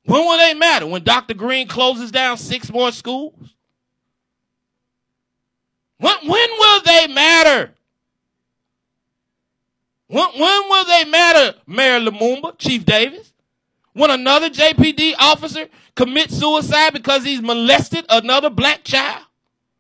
When 0.05 0.21
will 0.21 0.37
they 0.37 0.55
matter? 0.55 0.87
When 0.87 1.03
Dr. 1.03 1.35
Greene 1.35 1.69
closes 1.69 2.11
down 2.11 2.37
six 2.37 2.71
more 2.71 2.93
schools? 2.93 3.55
When, 6.05 6.17
when 6.27 6.51
will 6.59 6.83
they 6.83 7.07
matter? 7.07 7.73
When, 10.07 10.29
when 10.39 10.69
will 10.69 10.85
they 10.85 11.07
matter, 11.07 11.59
Mayor 11.67 11.99
Lumumba, 11.99 12.59
Chief 12.59 12.85
Davis? 12.85 13.33
When 13.95 14.11
another 14.11 14.51
JPD 14.51 15.15
officer 15.19 15.67
commits 15.95 16.37
suicide 16.39 16.93
because 16.93 17.25
he's 17.25 17.41
molested 17.41 18.05
another 18.11 18.51
black 18.51 18.85
child? 18.85 19.25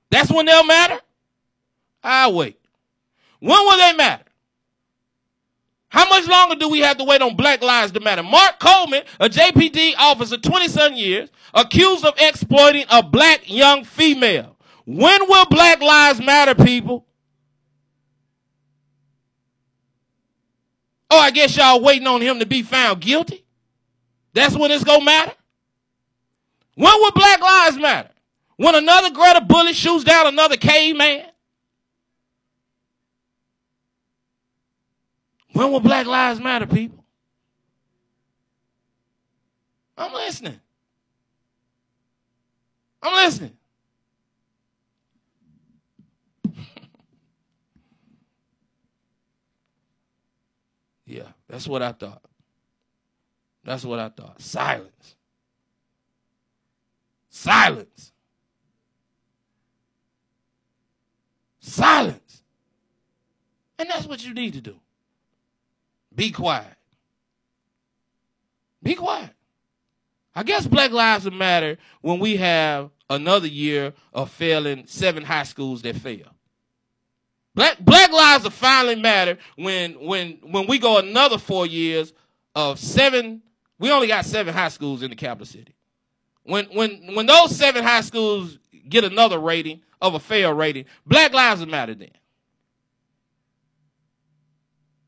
That's 0.08 0.32
when 0.32 0.46
they'll 0.46 0.64
matter? 0.64 0.98
I'll 2.02 2.32
wait. 2.32 2.58
When 3.40 3.58
will 3.58 3.76
they 3.76 3.92
matter? 3.92 4.24
How 5.88 6.08
much 6.08 6.26
longer 6.26 6.54
do 6.54 6.70
we 6.70 6.78
have 6.78 6.96
to 6.96 7.04
wait 7.04 7.20
on 7.20 7.36
black 7.36 7.62
lives 7.62 7.92
to 7.92 8.00
matter? 8.00 8.22
Mark 8.22 8.60
Coleman, 8.60 9.02
a 9.20 9.28
JPD 9.28 9.92
officer, 9.98 10.38
20 10.38 10.68
some 10.68 10.94
years, 10.94 11.28
accused 11.52 12.02
of 12.02 12.14
exploiting 12.16 12.86
a 12.90 13.02
black 13.02 13.42
young 13.44 13.84
female. 13.84 14.53
When 14.84 15.28
will 15.28 15.46
black 15.46 15.80
lives 15.80 16.20
matter, 16.20 16.54
people? 16.54 17.06
Oh, 21.10 21.18
I 21.18 21.30
guess 21.30 21.56
y'all 21.56 21.80
waiting 21.80 22.06
on 22.06 22.20
him 22.20 22.38
to 22.40 22.46
be 22.46 22.62
found 22.62 23.00
guilty? 23.00 23.44
That's 24.32 24.56
when 24.56 24.70
it's 24.70 24.84
gonna 24.84 25.04
matter? 25.04 25.32
When 26.74 26.92
will 27.00 27.12
black 27.12 27.40
lives 27.40 27.78
matter? 27.78 28.10
When 28.56 28.74
another 28.74 29.10
Greta 29.10 29.40
bullet 29.40 29.74
shoots 29.74 30.04
down 30.04 30.26
another 30.26 30.56
caveman? 30.56 31.26
When 35.52 35.70
will 35.70 35.80
black 35.80 36.06
lives 36.06 36.40
matter, 36.40 36.66
people? 36.66 37.04
I'm 39.96 40.12
listening. 40.12 40.60
I'm 43.00 43.14
listening. 43.14 43.56
yeah, 51.06 51.28
that's 51.48 51.68
what 51.68 51.82
I 51.82 51.92
thought. 51.92 52.22
That's 53.64 53.84
what 53.84 53.98
I 53.98 54.08
thought. 54.08 54.40
Silence. 54.40 55.16
Silence. 57.30 58.12
Silence. 61.60 62.42
And 63.78 63.88
that's 63.88 64.06
what 64.06 64.24
you 64.24 64.34
need 64.34 64.52
to 64.54 64.60
do. 64.60 64.76
Be 66.14 66.30
quiet. 66.30 66.76
Be 68.82 68.94
quiet. 68.94 69.30
I 70.34 70.42
guess 70.42 70.66
Black 70.66 70.90
Lives 70.90 71.30
Matter 71.30 71.78
when 72.02 72.18
we 72.18 72.36
have 72.36 72.90
another 73.08 73.46
year 73.46 73.94
of 74.12 74.30
failing 74.30 74.84
seven 74.86 75.24
high 75.24 75.44
schools 75.44 75.82
that 75.82 75.96
fail. 75.96 76.33
Black 77.54 77.78
Black 77.78 78.10
Lives 78.12 78.44
will 78.44 78.50
finally 78.50 78.96
matter 78.96 79.38
when 79.56 79.92
when 79.94 80.38
when 80.42 80.66
we 80.66 80.78
go 80.78 80.98
another 80.98 81.38
four 81.38 81.66
years 81.66 82.12
of 82.54 82.78
seven. 82.78 83.42
We 83.78 83.90
only 83.90 84.06
got 84.08 84.24
seven 84.24 84.54
high 84.54 84.68
schools 84.68 85.02
in 85.02 85.10
the 85.10 85.16
capital 85.16 85.46
city. 85.46 85.74
when 86.44 86.66
when 86.66 87.14
when 87.14 87.26
those 87.26 87.56
seven 87.56 87.82
high 87.82 88.02
schools 88.02 88.58
get 88.88 89.04
another 89.04 89.38
rating 89.38 89.82
of 90.00 90.14
a 90.14 90.20
fail 90.20 90.52
rating, 90.52 90.84
Black 91.06 91.32
Lives 91.32 91.60
will 91.60 91.68
matter 91.68 91.94
then. 91.94 92.10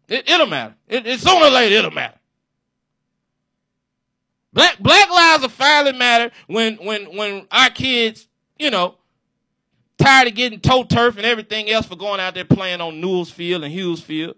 It, 0.08 0.28
it'll 0.28 0.46
matter. 0.46 0.74
It, 0.88 1.06
it, 1.06 1.20
sooner 1.20 1.46
or 1.46 1.50
later, 1.50 1.76
it'll 1.76 1.90
matter. 1.90 2.18
Black 4.52 4.78
Black 4.78 5.10
Lives 5.10 5.42
will 5.42 5.48
finally 5.50 5.96
matter 5.96 6.30
when 6.46 6.76
when 6.76 7.16
when 7.16 7.46
our 7.50 7.70
kids, 7.70 8.28
you 8.58 8.70
know, 8.70 8.96
tired 9.98 10.28
of 10.28 10.34
getting 10.34 10.60
toe 10.60 10.84
turf 10.84 11.16
and 11.16 11.26
everything 11.26 11.70
else 11.70 11.86
for 11.86 11.96
going 11.96 12.20
out 12.20 12.34
there 12.34 12.44
playing 12.44 12.80
on 12.80 13.00
Newell's 13.00 13.30
Field 13.30 13.64
and 13.64 13.72
Hughes 13.72 14.00
Field 14.00 14.36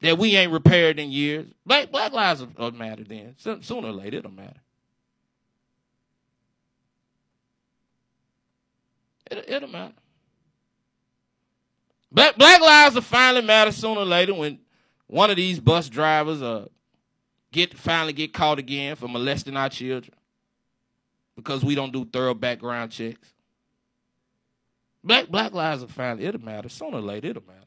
that 0.00 0.18
we 0.18 0.36
ain't 0.36 0.52
repaired 0.52 0.98
in 0.98 1.10
years. 1.10 1.46
Black 1.64 1.90
Black 1.90 2.12
Lives 2.12 2.44
matter 2.74 3.04
then. 3.04 3.34
So, 3.38 3.60
sooner 3.60 3.88
or 3.88 3.92
later, 3.92 4.18
it'll 4.18 4.30
matter. 4.30 4.60
It, 9.30 9.44
it'll 9.48 9.68
matter. 9.68 9.94
Black, 12.12 12.36
black 12.36 12.60
lives 12.60 12.94
will 12.94 13.02
finally 13.02 13.44
matter 13.44 13.72
sooner 13.72 14.00
or 14.00 14.06
later 14.06 14.32
when 14.34 14.58
one 15.06 15.30
of 15.30 15.36
these 15.36 15.60
bus 15.60 15.88
drivers 15.88 16.40
uh, 16.40 16.66
get 17.52 17.76
finally 17.76 18.12
get 18.12 18.32
caught 18.32 18.58
again 18.58 18.96
for 18.96 19.08
molesting 19.08 19.56
our 19.56 19.68
children 19.68 20.14
because 21.34 21.64
we 21.64 21.74
don't 21.74 21.92
do 21.92 22.04
thorough 22.04 22.34
background 22.34 22.92
checks. 22.92 23.34
Black 25.06 25.28
black 25.28 25.52
lives 25.52 25.84
finally 25.90 26.26
it'll 26.26 26.42
matter 26.42 26.68
sooner 26.68 26.98
or 26.98 27.00
later 27.00 27.28
it'll 27.28 27.42
matter. 27.46 27.60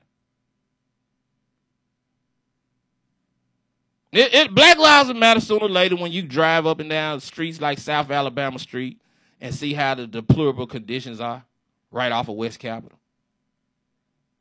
It, 4.11 4.33
it, 4.33 4.55
black 4.55 4.77
lives 4.77 5.07
will 5.07 5.15
matter 5.15 5.39
sooner 5.39 5.65
or 5.65 5.69
later 5.69 5.95
when 5.95 6.11
you 6.11 6.21
drive 6.21 6.67
up 6.67 6.79
and 6.81 6.89
down 6.89 7.21
streets 7.21 7.61
like 7.61 7.79
South 7.79 8.11
Alabama 8.11 8.59
Street 8.59 8.99
and 9.39 9.55
see 9.55 9.73
how 9.73 9.95
the 9.95 10.05
deplorable 10.05 10.67
conditions 10.67 11.21
are 11.21 11.45
right 11.91 12.11
off 12.11 12.27
of 12.27 12.35
West 12.35 12.59
Capitol. 12.59 12.99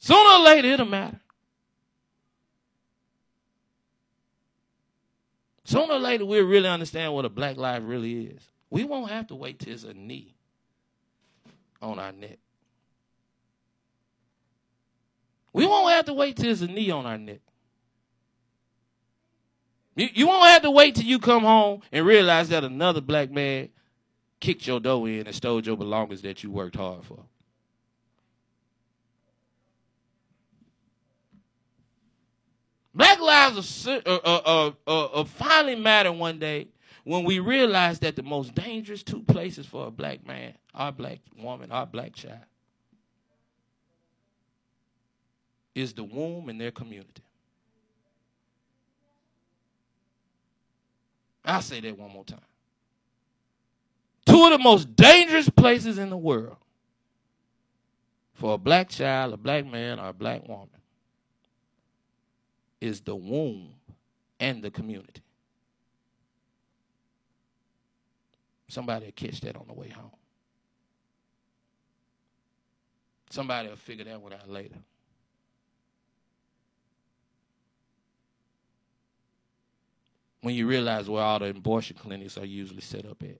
Sooner 0.00 0.30
or 0.30 0.40
later, 0.40 0.68
it'll 0.68 0.86
matter. 0.86 1.20
Sooner 5.64 5.94
or 5.94 5.98
later, 5.98 6.24
we'll 6.24 6.46
really 6.46 6.68
understand 6.68 7.12
what 7.12 7.26
a 7.26 7.28
black 7.28 7.56
life 7.56 7.82
really 7.84 8.26
is. 8.26 8.42
We 8.70 8.84
won't 8.84 9.10
have 9.10 9.28
to 9.28 9.36
wait 9.36 9.60
till 9.60 9.72
it's 9.72 9.84
a 9.84 9.94
knee 9.94 10.34
on 11.80 11.98
our 12.00 12.10
neck. 12.10 12.38
We 15.58 15.66
won't 15.66 15.92
have 15.92 16.04
to 16.04 16.14
wait 16.14 16.36
till 16.36 16.44
there's 16.44 16.62
a 16.62 16.68
knee 16.68 16.92
on 16.92 17.04
our 17.04 17.18
neck. 17.18 17.40
You, 19.96 20.06
you 20.14 20.28
won't 20.28 20.48
have 20.48 20.62
to 20.62 20.70
wait 20.70 20.94
till 20.94 21.04
you 21.04 21.18
come 21.18 21.42
home 21.42 21.82
and 21.90 22.06
realize 22.06 22.50
that 22.50 22.62
another 22.62 23.00
black 23.00 23.32
man 23.32 23.70
kicked 24.38 24.68
your 24.68 24.78
door 24.78 25.08
in 25.08 25.26
and 25.26 25.34
stole 25.34 25.60
your 25.60 25.76
belongings 25.76 26.22
that 26.22 26.44
you 26.44 26.52
worked 26.52 26.76
hard 26.76 27.04
for. 27.04 27.24
Black 32.94 33.18
lives 33.18 33.88
are, 33.88 34.00
uh, 34.06 34.70
uh, 34.86 35.04
uh, 35.06 35.24
finally 35.24 35.74
matter 35.74 36.12
one 36.12 36.38
day 36.38 36.68
when 37.02 37.24
we 37.24 37.40
realize 37.40 37.98
that 37.98 38.14
the 38.14 38.22
most 38.22 38.54
dangerous 38.54 39.02
two 39.02 39.22
places 39.22 39.66
for 39.66 39.88
a 39.88 39.90
black 39.90 40.24
man, 40.24 40.54
our 40.72 40.92
black 40.92 41.18
woman, 41.36 41.72
our 41.72 41.84
black 41.84 42.14
child, 42.14 42.44
is 45.78 45.92
the 45.92 46.02
womb 46.02 46.48
and 46.48 46.60
their 46.60 46.72
community. 46.72 47.22
I'll 51.44 51.62
say 51.62 51.80
that 51.80 51.96
one 51.96 52.10
more 52.10 52.24
time. 52.24 52.40
Two 54.26 54.44
of 54.44 54.50
the 54.50 54.58
most 54.58 54.96
dangerous 54.96 55.48
places 55.48 55.98
in 55.98 56.10
the 56.10 56.16
world 56.16 56.56
for 58.34 58.54
a 58.54 58.58
black 58.58 58.88
child, 58.88 59.32
a 59.32 59.36
black 59.36 59.64
man, 59.64 60.00
or 60.00 60.08
a 60.08 60.12
black 60.12 60.46
woman 60.48 60.68
is 62.80 63.00
the 63.00 63.14
womb 63.14 63.70
and 64.40 64.62
the 64.62 64.70
community. 64.70 65.22
Somebody 68.66 69.06
will 69.06 69.12
catch 69.12 69.40
that 69.42 69.56
on 69.56 69.66
the 69.68 69.74
way 69.74 69.88
home. 69.88 70.10
Somebody 73.30 73.68
will 73.68 73.76
figure 73.76 74.04
that 74.04 74.20
one 74.20 74.32
out 74.32 74.50
later. 74.50 74.76
When 80.48 80.54
you 80.54 80.66
realize 80.66 81.10
where 81.10 81.22
all 81.22 81.38
the 81.38 81.50
abortion 81.50 81.98
clinics 82.00 82.38
are 82.38 82.44
usually 82.46 82.80
set 82.80 83.04
up 83.04 83.22
at. 83.22 83.38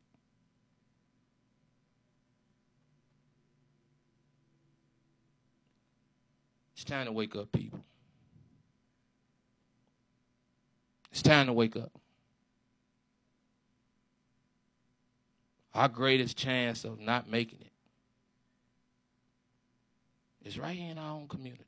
It's 6.74 6.84
time 6.84 7.06
to 7.06 7.12
wake 7.12 7.34
up, 7.34 7.50
people. 7.50 7.82
It's 11.10 11.22
time 11.22 11.46
to 11.46 11.54
wake 11.54 11.76
up. 11.76 11.92
Our 15.74 15.88
greatest 15.88 16.36
chance 16.36 16.84
of 16.84 17.00
not 17.00 17.26
making 17.26 17.60
it 17.62 17.72
is 20.46 20.58
right 20.58 20.76
here 20.76 20.90
in 20.90 20.98
our 20.98 21.14
own 21.14 21.26
community. 21.26 21.67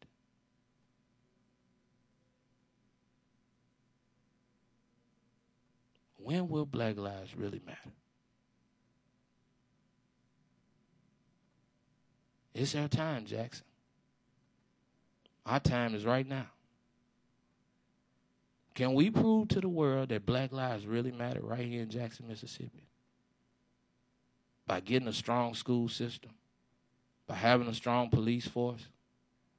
When 6.23 6.49
will 6.49 6.67
black 6.67 6.99
lives 6.99 7.35
really 7.37 7.61
matter? 7.65 7.79
It's 12.55 12.75
our 12.75 12.89
time, 12.89 13.25
Jackson. 13.25 13.65
Our 15.47 15.61
time 15.61 15.95
is 15.95 16.05
right 16.05 16.27
now. 16.27 16.47
Can 18.75 18.95
we 18.95 19.11
prove 19.11 19.49
to 19.49 19.61
the 19.61 19.69
world 19.69 20.11
that 20.11 20.27
black 20.27 20.53
lives 20.53 20.87
really 20.87 21.13
matter 21.13 21.41
right 21.43 21.67
here 21.67 21.83
in 21.83 21.91
Jackson, 21.91 22.29
Mississippi? 22.29 22.85
By 24.67 24.81
getting 24.81 25.09
a 25.09 25.13
strong 25.13 25.55
school 25.55 25.89
system, 25.89 26.31
by 27.27 27.35
having 27.35 27.67
a 27.69 27.75
strong 27.75 28.11
police 28.11 28.47
force, 28.47 28.87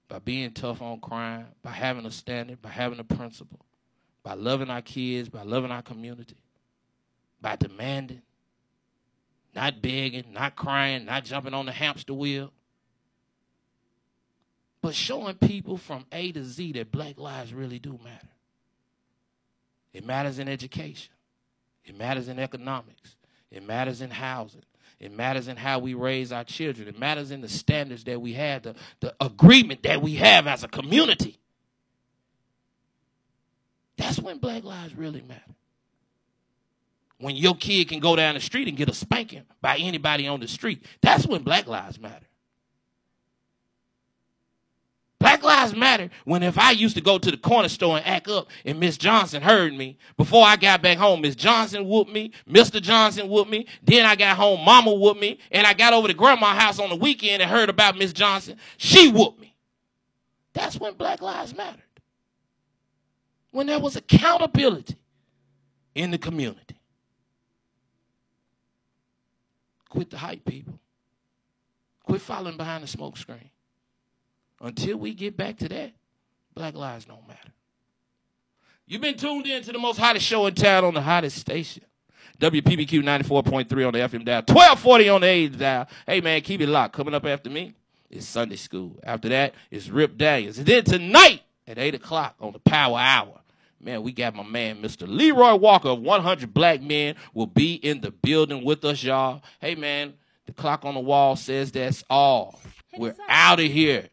by 0.08 0.20
being 0.20 0.52
tough 0.52 0.82
on 0.82 1.00
crime, 1.00 1.48
by 1.62 1.72
having 1.72 2.06
a 2.06 2.12
standard, 2.12 2.62
by 2.62 2.70
having 2.70 3.00
a 3.00 3.04
principle, 3.04 3.66
by 4.24 4.34
loving 4.34 4.70
our 4.70 4.82
kids, 4.82 5.28
by 5.28 5.42
loving 5.42 5.72
our 5.72 5.82
community, 5.82 6.36
by 7.42 7.56
demanding, 7.56 8.22
not 9.56 9.82
begging, 9.82 10.26
not 10.34 10.56
crying, 10.56 11.06
not 11.06 11.26
jumping 11.26 11.54
on 11.54 11.66
the 11.66 11.72
hamster 11.72 12.14
wheel, 12.14 12.52
but 14.82 14.96
showing 14.96 15.36
people 15.36 15.78
from 15.78 16.06
A 16.12 16.32
to 16.32 16.44
Z 16.44 16.74
that 16.74 16.92
black 16.92 17.20
lives 17.20 17.54
really 17.54 17.80
do 17.80 18.00
matter. 18.04 18.28
It 19.94 20.06
matters 20.06 20.40
in 20.40 20.48
education. 20.48 21.14
It 21.84 21.98
matters 21.98 22.28
in 22.28 22.40
economics. 22.40 23.16
It 23.52 23.64
matters 23.66 24.02
in 24.02 24.10
housing. 24.10 24.64
It 25.00 25.12
matters 25.12 25.48
in 25.48 25.58
how 25.58 25.80
we 25.80 25.96
raise 25.96 26.32
our 26.32 26.44
children. 26.44 26.88
It 26.88 26.98
matters 26.98 27.32
in 27.32 27.42
the 27.42 27.50
standards 27.50 28.04
that 28.04 28.22
we 28.22 28.34
have, 28.34 28.64
the, 28.64 28.76
the 29.00 29.16
agreement 29.20 29.84
that 29.84 30.02
we 30.02 30.16
have 30.16 30.48
as 30.48 30.64
a 30.64 30.68
community. 30.68 31.40
That's 33.98 34.20
when 34.20 34.38
black 34.38 34.64
lives 34.64 34.96
really 34.96 35.22
matter. 35.22 35.42
When 37.22 37.36
your 37.36 37.56
kid 37.56 37.88
can 37.88 38.00
go 38.00 38.16
down 38.16 38.36
the 38.36 38.42
street 38.42 38.68
and 38.68 38.76
get 38.76 38.90
a 38.90 38.94
spanking 38.94 39.44
by 39.62 39.78
anybody 39.78 40.28
on 40.28 40.40
the 40.40 40.48
street, 40.48 40.84
that's 41.02 41.26
when 41.26 41.44
black 41.44 41.68
lives 41.68 42.00
matter. 42.00 42.26
Black 45.22 45.44
Lives 45.44 45.76
Matter 45.76 46.10
when 46.26 46.42
if 46.42 46.58
I 46.58 46.72
used 46.72 46.96
to 46.96 47.02
go 47.02 47.20
to 47.20 47.30
the 47.30 47.38
corner 47.38 47.70
store 47.70 47.98
and 47.98 48.06
act 48.08 48.28
up 48.28 48.48
and 48.66 48.80
Miss 48.80 48.98
Johnson 48.98 49.44
heard 49.44 49.74
me, 49.74 49.98
before 50.18 50.44
I 50.44 50.56
got 50.56 50.82
back 50.82 50.98
home, 50.98 51.22
Miss 51.22 51.36
Johnson 51.36 51.88
whooped 51.88 52.12
me, 52.12 52.32
Mr. 52.50 52.82
Johnson 52.82 53.30
whooped 53.30 53.50
me, 53.50 53.68
then 53.84 54.06
I 54.06 54.16
got 54.16 54.36
home, 54.36 54.66
Mama 54.66 54.92
whooped 54.94 55.22
me, 55.22 55.38
and 55.52 55.68
I 55.68 55.74
got 55.74 55.94
over 55.94 56.08
to 56.08 56.14
Grandma's 56.16 56.58
house 56.58 56.80
on 56.80 56.90
the 56.90 56.96
weekend 56.96 57.42
and 57.42 57.52
heard 57.52 57.70
about 57.70 57.98
Miss 57.98 58.14
Johnson, 58.14 58.58
she 58.78 59.12
whooped 59.12 59.40
me. 59.40 59.56
That's 60.54 60.80
when 60.80 60.96
Black 60.96 61.22
Lives 61.22 61.56
mattered. 61.56 61.84
When 63.52 63.68
there 63.68 63.80
was 63.80 63.96
accountability 63.96 64.96
in 65.94 66.10
the 66.10 66.18
community. 66.18 66.81
Quit 69.92 70.10
the 70.10 70.18
hype, 70.18 70.46
people. 70.46 70.80
Quit 72.06 72.22
following 72.22 72.56
behind 72.56 72.82
the 72.82 72.88
smoke 72.88 73.18
screen. 73.18 73.50
Until 74.62 74.96
we 74.96 75.14
get 75.14 75.36
back 75.36 75.58
to 75.58 75.68
that, 75.68 75.92
black 76.56 76.76
lives 76.76 77.04
don't 77.04 77.28
matter. 77.28 77.50
You've 78.88 79.02
been 79.02 79.18
tuned 79.18 79.46
in 79.48 79.62
to 79.64 79.72
the 79.74 79.80
most 79.80 79.98
hottest 79.98 80.26
show 80.26 80.46
in 80.46 80.56
town 80.56 80.86
on 80.86 80.94
the 80.94 81.02
hottest 81.02 81.38
station. 81.38 81.84
WPBQ 82.40 83.04
94.3 83.04 83.88
on 83.88 83.94
the 83.94 84.00
FM 84.00 84.24
dial, 84.24 84.44
1240 84.48 85.10
on 85.10 85.22
the 85.22 85.28
A 85.28 85.48
dial. 85.50 85.90
Hey 86.08 86.22
man, 86.22 86.40
keep 86.40 86.62
it 86.62 86.68
locked. 86.68 86.94
Coming 86.94 87.14
up 87.14 87.26
after 87.26 87.50
me 87.50 87.74
is 88.10 88.26
Sunday 88.26 88.56
school. 88.56 88.98
After 89.04 89.28
that 89.28 89.54
is 89.70 89.92
Rip 89.92 90.18
Daniels. 90.18 90.58
And 90.58 90.66
then 90.66 90.86
tonight 90.86 91.42
at 91.68 91.78
8 91.78 91.96
o'clock 91.96 92.36
on 92.40 92.54
the 92.54 92.60
Power 92.60 92.98
Hour, 92.98 93.41
Man, 93.84 94.04
we 94.04 94.12
got 94.12 94.36
my 94.36 94.44
man, 94.44 94.82
Mr. 94.82 95.08
Leroy 95.08 95.56
Walker 95.56 95.90
of 95.90 96.02
100 96.02 96.54
Black 96.54 96.82
Men, 96.82 97.16
will 97.34 97.48
be 97.48 97.74
in 97.74 98.02
the 98.02 98.12
building 98.12 98.64
with 98.64 98.86
us, 98.86 99.04
y'all. 99.04 99.42
Hey, 99.60 99.74
man, 99.74 100.14
the 100.46 100.54
clock 100.54 100.86
on 100.86 100.94
the 100.94 101.00
wall 101.00 101.36
says 101.36 101.72
that's 101.72 102.04
all. 102.10 102.60
We're 102.98 103.16
out 103.28 103.60
of 103.60 103.66
here. 103.66 104.10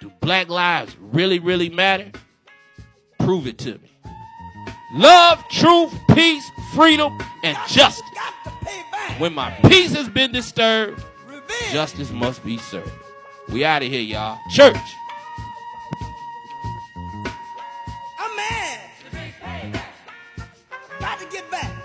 Do 0.00 0.10
black 0.20 0.48
lives 0.48 0.96
really, 0.98 1.38
really 1.38 1.68
matter? 1.68 2.10
Prove 3.18 3.46
it 3.46 3.58
to 3.58 3.72
me. 3.72 3.90
Love, 4.94 5.46
truth, 5.48 5.92
peace, 6.14 6.48
freedom, 6.74 7.18
and 7.42 7.56
justice. 7.68 8.02
Got 8.14 8.34
to 8.44 8.50
pay 8.64 8.82
back. 8.92 9.20
When 9.20 9.34
my 9.34 9.50
peace 9.64 9.94
has 9.94 10.08
been 10.08 10.32
disturbed, 10.32 11.02
justice 11.70 12.10
must 12.12 12.44
be 12.44 12.56
served. 12.56 12.90
We 13.48 13.64
out 13.64 13.82
of 13.82 13.88
here, 13.88 14.00
y'all. 14.00 14.38
Church. 14.50 14.76
Get 21.36 21.50
back. 21.50 21.75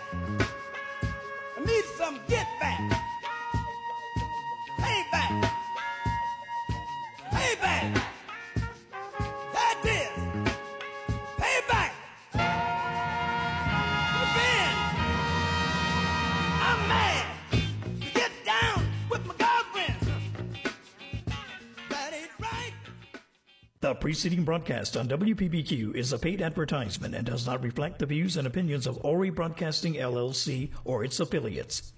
Preceding 24.01 24.43
broadcast 24.43 24.97
on 24.97 25.07
WPBQ 25.07 25.95
is 25.95 26.11
a 26.11 26.17
paid 26.17 26.41
advertisement 26.41 27.13
and 27.13 27.23
does 27.23 27.45
not 27.45 27.63
reflect 27.63 27.99
the 27.99 28.05
views 28.07 28.35
and 28.35 28.47
opinions 28.47 28.87
of 28.87 28.97
Ori 29.05 29.29
Broadcasting 29.29 29.93
LLC 29.93 30.71
or 30.83 31.03
its 31.03 31.19
affiliates. 31.19 31.93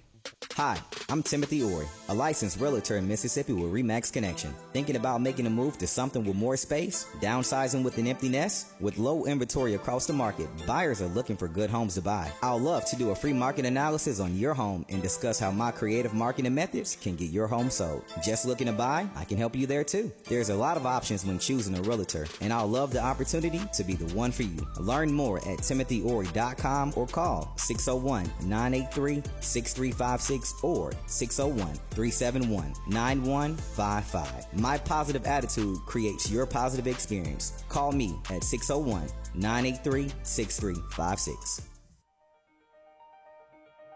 Hi, 0.52 0.80
I'm 1.10 1.24
Timothy 1.24 1.64
Ori, 1.64 1.88
a 2.10 2.14
licensed 2.14 2.60
realtor 2.60 2.98
in 2.98 3.08
Mississippi 3.08 3.54
with 3.54 3.74
Remax 3.74 4.14
Connection. 4.14 4.54
Thinking 4.72 4.98
about 4.98 5.22
making 5.22 5.48
a 5.48 5.50
move 5.50 5.80
to 5.80 5.88
something 5.88 6.24
with 6.24 6.36
more 6.36 6.58
space? 6.58 7.08
Downsizing 7.22 7.84
with 7.84 7.98
an 7.98 8.06
empty 8.06 8.30
nest? 8.30 8.68
With 8.80 9.00
low 9.00 9.26
inventory 9.26 9.74
across 9.74 10.06
the 10.06 10.14
market, 10.14 10.48
buyers 10.68 11.02
are 11.02 11.08
looking 11.08 11.38
for 11.38 11.48
good 11.48 11.72
homes 11.72 11.96
to 11.96 12.02
buy. 12.02 12.32
I'll 12.44 12.60
love 12.60 12.86
to 12.86 12.96
do 12.96 13.10
a 13.10 13.16
free 13.16 13.34
market 13.34 13.66
analysis 13.66 14.20
on 14.20 14.38
your 14.38 14.54
home 14.54 14.86
and 14.90 15.02
discuss 15.02 15.40
how 15.40 15.50
my 15.52 15.72
creative 15.72 16.14
marketing 16.14 16.54
methods 16.54 16.98
can 17.02 17.16
get 17.16 17.32
your 17.32 17.48
home 17.48 17.72
sold. 17.72 18.04
Just 18.24 18.46
looking 18.46 18.68
to 18.68 18.74
buy? 18.74 19.08
I 19.16 19.26
can 19.26 19.38
help 19.38 19.56
you 19.56 19.66
there 19.66 19.84
too. 19.84 20.12
There's 20.30 20.50
a 20.50 20.56
lot 20.56 20.78
of 20.78 20.86
options 20.86 21.26
when 21.26 21.40
choosing 21.40 21.76
a 21.78 21.82
realtor, 21.82 22.28
and 22.42 22.54
I'll 22.54 22.68
love 22.68 22.94
the 22.94 23.04
opportunity 23.04 23.62
to 23.74 23.84
be 23.84 23.96
the 23.96 24.14
one 24.14 24.32
for 24.32 24.44
you. 24.44 24.68
Learn 24.80 25.12
more 25.12 25.38
at 25.40 25.60
timothyori.com 25.60 26.94
or 26.96 27.08
call 27.08 27.54
601 27.58 28.30
983 28.48 29.24
6356 29.40 30.33
or 30.64 30.94
601 31.08 31.76
371 31.92 32.74
9155. 32.88 34.54
My 34.54 34.78
positive 34.78 35.26
attitude 35.26 35.78
creates 35.86 36.30
your 36.30 36.46
positive 36.46 36.88
experience. 36.88 37.64
Call 37.70 37.92
me 37.92 38.16
at 38.30 38.44
601 38.44 39.08
983 39.36 40.12
6356. 40.24 41.62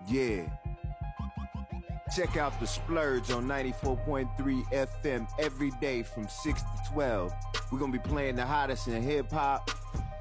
Yeah. 0.07 0.47
Check 2.15 2.37
out 2.37 2.57
the 2.59 2.67
Splurge 2.67 3.31
on 3.31 3.45
94.3 3.47 4.29
FM 4.71 5.27
every 5.39 5.71
day 5.81 6.03
from 6.03 6.27
6 6.27 6.61
to 6.61 6.67
12. 6.93 7.33
We're 7.71 7.79
going 7.79 7.91
to 7.91 7.99
be 7.99 8.09
playing 8.09 8.37
the 8.37 8.45
hottest 8.45 8.87
in 8.87 9.03
hip 9.03 9.29
hop, 9.29 9.69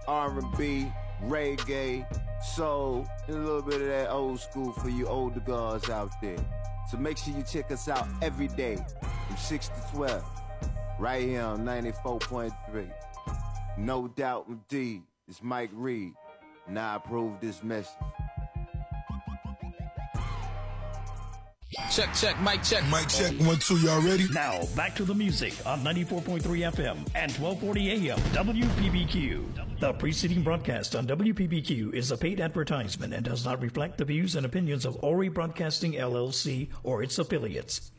R&B, 0.09 0.91
reggae, 1.25 2.07
soul, 2.43 3.07
and 3.27 3.37
a 3.37 3.39
little 3.39 3.63
bit 3.63 3.81
of 3.81 3.89
that 3.89 4.11
old 4.11 4.41
school 4.41 4.73
for 4.73 4.89
you 4.89 5.07
older 5.07 5.41
guys 5.41 5.89
out 5.91 6.11
there. 6.21 6.39
So 6.91 6.99
make 6.99 7.19
sure 7.19 7.35
you 7.35 7.43
check 7.43 7.71
us 7.71 7.89
out 7.89 8.07
every 8.23 8.49
day 8.49 8.77
from 9.27 9.37
6 9.37 9.69
to 9.69 9.97
12 9.97 10.25
right 10.99 11.23
here 11.23 11.43
on 11.43 11.65
94.3. 11.65 12.91
No 13.79 14.09
doubt 14.09 14.47
indeed. 14.49 15.03
It's 15.29 15.43
Mike 15.43 15.71
Reed, 15.73 16.13
and 16.69 16.79
I 16.79 16.95
approve 16.97 17.41
this 17.41 17.63
message. 17.65 17.93
Check, 21.91 22.13
check, 22.15 22.41
mic 22.41 22.63
check. 22.63 22.83
Mic 22.91 23.09
check, 23.09 23.33
one, 23.47 23.59
two, 23.59 23.77
y'all 23.79 24.01
ready? 24.01 24.27
Now, 24.33 24.65
back 24.75 24.95
to 24.97 25.05
the 25.05 25.15
music 25.15 25.55
on 25.67 25.83
94.3 25.85 26.41
FM 26.41 26.97
and 27.15 27.31
1240 27.33 28.09
AM 28.11 28.19
WPBQ. 28.19 29.79
The 29.81 29.93
preceding 29.93 30.43
broadcast 30.43 30.97
on 30.97 31.07
WPBQ 31.07 31.95
is 31.95 32.11
a 32.11 32.17
paid 32.17 32.41
advertisement 32.41 33.13
and 33.13 33.25
does 33.25 33.45
not 33.45 33.63
reflect 33.63 33.99
the 33.99 34.05
views 34.05 34.37
and 34.37 34.47
opinions 34.47 34.85
of 34.87 35.03
Ori 35.03 35.29
Broadcasting 35.29 35.93
LLC 35.93 36.69
or 36.83 37.03
its 37.03 37.19
affiliates. 37.19 37.93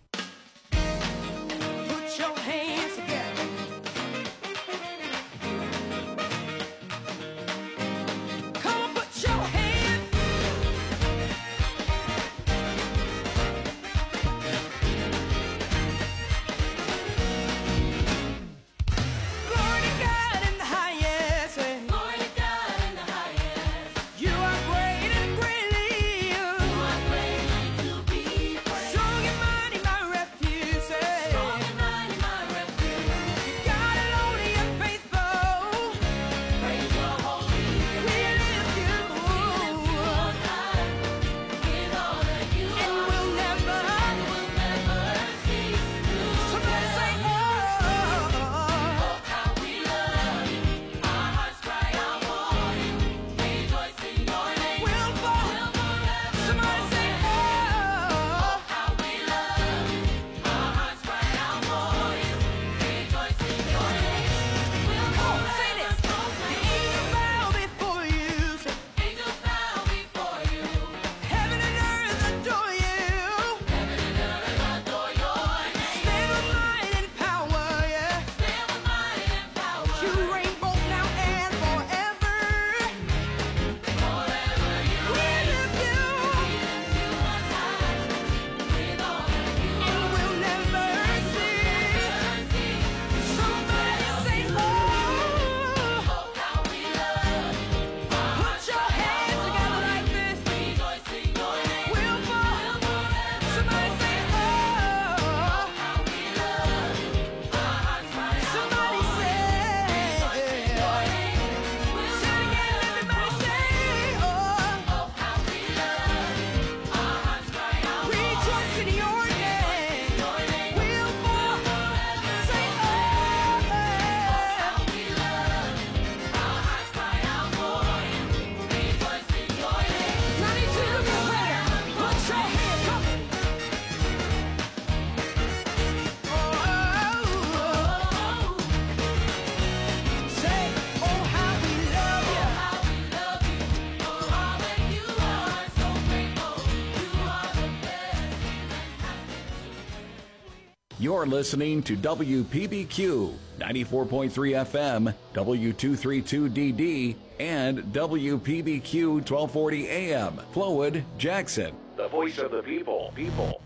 You're 151.17 151.25
listening 151.25 151.81
to 151.81 151.97
WPBQ 151.97 153.33
94.3 153.57 154.29
FM, 154.29 155.15
W232DD, 155.33 157.15
and 157.39 157.79
WPBQ 157.79 159.27
1240 159.27 159.87
AM. 159.87 160.37
Flowood, 160.53 161.03
Jackson. 161.17 161.75
The 161.95 162.07
voice 162.07 162.37
of 162.37 162.51
the 162.51 162.61
people. 162.61 163.11
People. 163.15 163.59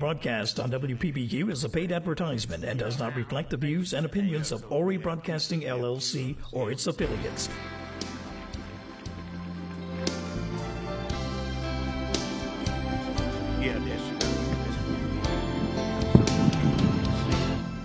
Broadcast 0.00 0.58
on 0.58 0.70
WPBQ 0.70 1.52
is 1.52 1.62
a 1.62 1.68
paid 1.68 1.92
advertisement 1.92 2.64
and 2.64 2.78
does 2.78 2.98
not 2.98 3.14
reflect 3.14 3.50
the 3.50 3.56
views 3.58 3.92
and 3.92 4.06
opinions 4.06 4.50
of 4.50 4.64
Ori 4.72 4.96
Broadcasting 4.96 5.60
LLC 5.60 6.36
or 6.52 6.72
its 6.72 6.86
affiliates. 6.86 7.50
Yeah, 13.60 13.78
that's 13.78 14.26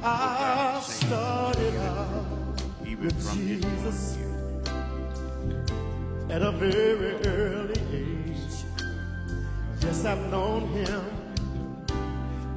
I 0.01 0.82
started 0.82 1.75
out 1.75 2.62
from 3.19 3.45
Jesus 3.45 4.17
at 6.30 6.41
a 6.41 6.51
very 6.54 7.28
early 7.28 7.82
age. 7.91 8.63
Yes, 9.82 10.06
I've 10.06 10.32
known 10.32 10.69
him 10.69 11.14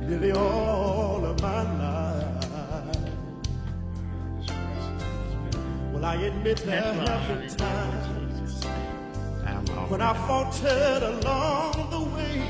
nearly 0.08 0.32
all 0.32 1.22
of 1.24 1.40
my 1.42 1.62
life. 1.62 2.44
Well, 5.92 6.04
I 6.04 6.14
admit 6.14 6.56
there 6.58 6.80
have 6.80 7.28
been 7.28 7.48
times 7.56 8.64
when 9.88 10.00
I 10.00 10.14
faltered 10.26 11.02
along 11.02 11.90
the 11.90 12.00
way. 12.00 12.42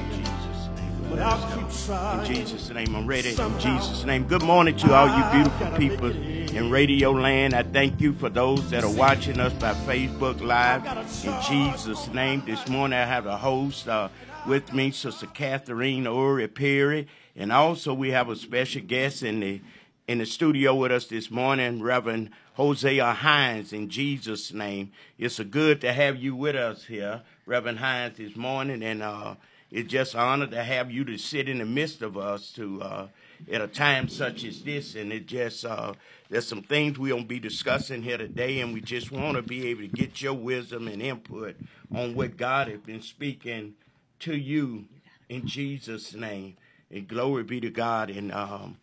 But 1.11 1.21
I'll 1.21 1.57
keep 1.57 1.87
trying. 1.87 2.27
In. 2.27 2.35
Jesus' 2.35 2.71
name, 2.71 2.95
I'm 2.95 3.07
ready. 3.07 3.31
In 3.31 3.59
Jesus' 3.59 4.05
name. 4.05 4.25
Good 4.25 4.43
morning 4.43 4.77
to 4.77 4.95
all 4.95 5.09
you 5.09 5.25
beautiful 5.33 5.77
people 5.79 6.11
in 6.11 6.71
Radio 6.71 7.13
Land. 7.13 7.55
I 7.55 7.63
thank 7.63 8.01
you 8.01 8.13
for 8.13 8.29
those 8.29 8.71
that 8.71 8.85
are 8.85 8.93
watching 8.93 9.41
us 9.41 9.53
by 9.55 9.73
Facebook 9.73 10.41
Live. 10.41 10.85
In 11.25 11.35
Jesus' 11.43 12.09
name, 12.13 12.43
this 12.45 12.69
morning 12.69 12.99
I 12.99 13.07
have 13.07 13.27
a 13.27 13.37
host 13.37 13.89
uh, 13.89 14.11
with 14.47 14.73
me, 14.73 14.91
Sister 14.91 15.27
Catherine 15.27 16.07
Ori 16.07 16.47
Perry, 16.47 17.09
and 17.39 17.51
also 17.53 17.95
we 17.95 18.11
have 18.11 18.29
a 18.29 18.37
special 18.37 18.83
guest 18.83 19.23
in 19.23 19.41
the 19.41 19.63
in 20.07 20.19
the 20.19 20.27
studio 20.27 20.75
with 20.75 20.91
us 20.91 21.07
this 21.07 21.31
morning, 21.31 21.83
Reverend 21.83 22.31
Hosea 22.55 23.13
Hines. 23.13 23.73
In 23.73 23.89
Jesus' 23.89 24.53
name, 24.53 24.91
it's 25.19 25.39
a 25.39 25.45
good 25.45 25.81
to 25.83 25.93
have 25.93 26.17
you 26.17 26.35
with 26.35 26.57
us 26.57 26.85
here, 26.85 27.23
Reverend 27.47 27.79
Hines, 27.79 28.19
this 28.19 28.37
morning, 28.37 28.83
and. 28.83 29.03
Uh, 29.03 29.35
it's 29.71 29.91
just 29.91 30.15
an 30.15 30.21
honor 30.21 30.47
to 30.47 30.63
have 30.63 30.91
you 30.91 31.05
to 31.05 31.19
sit 31.19 31.49
in 31.49 31.59
the 31.59 31.67
midst 31.67 32.01
of 32.01 32.17
us 32.17 32.53
to 32.53 32.81
uh, 32.81 33.09
at 33.53 33.61
a 33.61 33.69
time 33.69 34.09
such 34.09 34.45
as 34.45 34.63
this. 34.63 34.95
And 34.95 35.13
it 35.13 35.27
just 35.27 35.65
uh, 35.65 35.93
there's 36.31 36.49
some 36.49 36.63
things 36.63 36.99
we're 36.99 37.15
gonna 37.15 37.27
be 37.27 37.39
discussing 37.39 38.03
here 38.03 38.17
today, 38.17 38.61
and 38.61 38.73
we 38.73 38.81
just 38.81 39.13
want 39.13 39.37
to 39.37 39.43
be 39.43 39.69
able 39.69 39.83
to 39.83 39.89
get 39.89 40.23
your 40.23 40.33
wisdom 40.33 40.89
and 40.89 41.03
input 41.03 41.57
on 41.95 42.15
what 42.15 42.37
God 42.37 42.69
has 42.69 42.81
been 42.81 43.03
speaking 43.03 43.75
to 44.21 44.35
you 44.35 44.87
in 45.29 45.47
Jesus' 45.47 46.15
name. 46.15 46.57
And 46.91 47.07
glory 47.07 47.43
be 47.43 47.61
to 47.61 47.71
God. 47.71 48.11
And 48.11 48.33
um, 48.33 48.79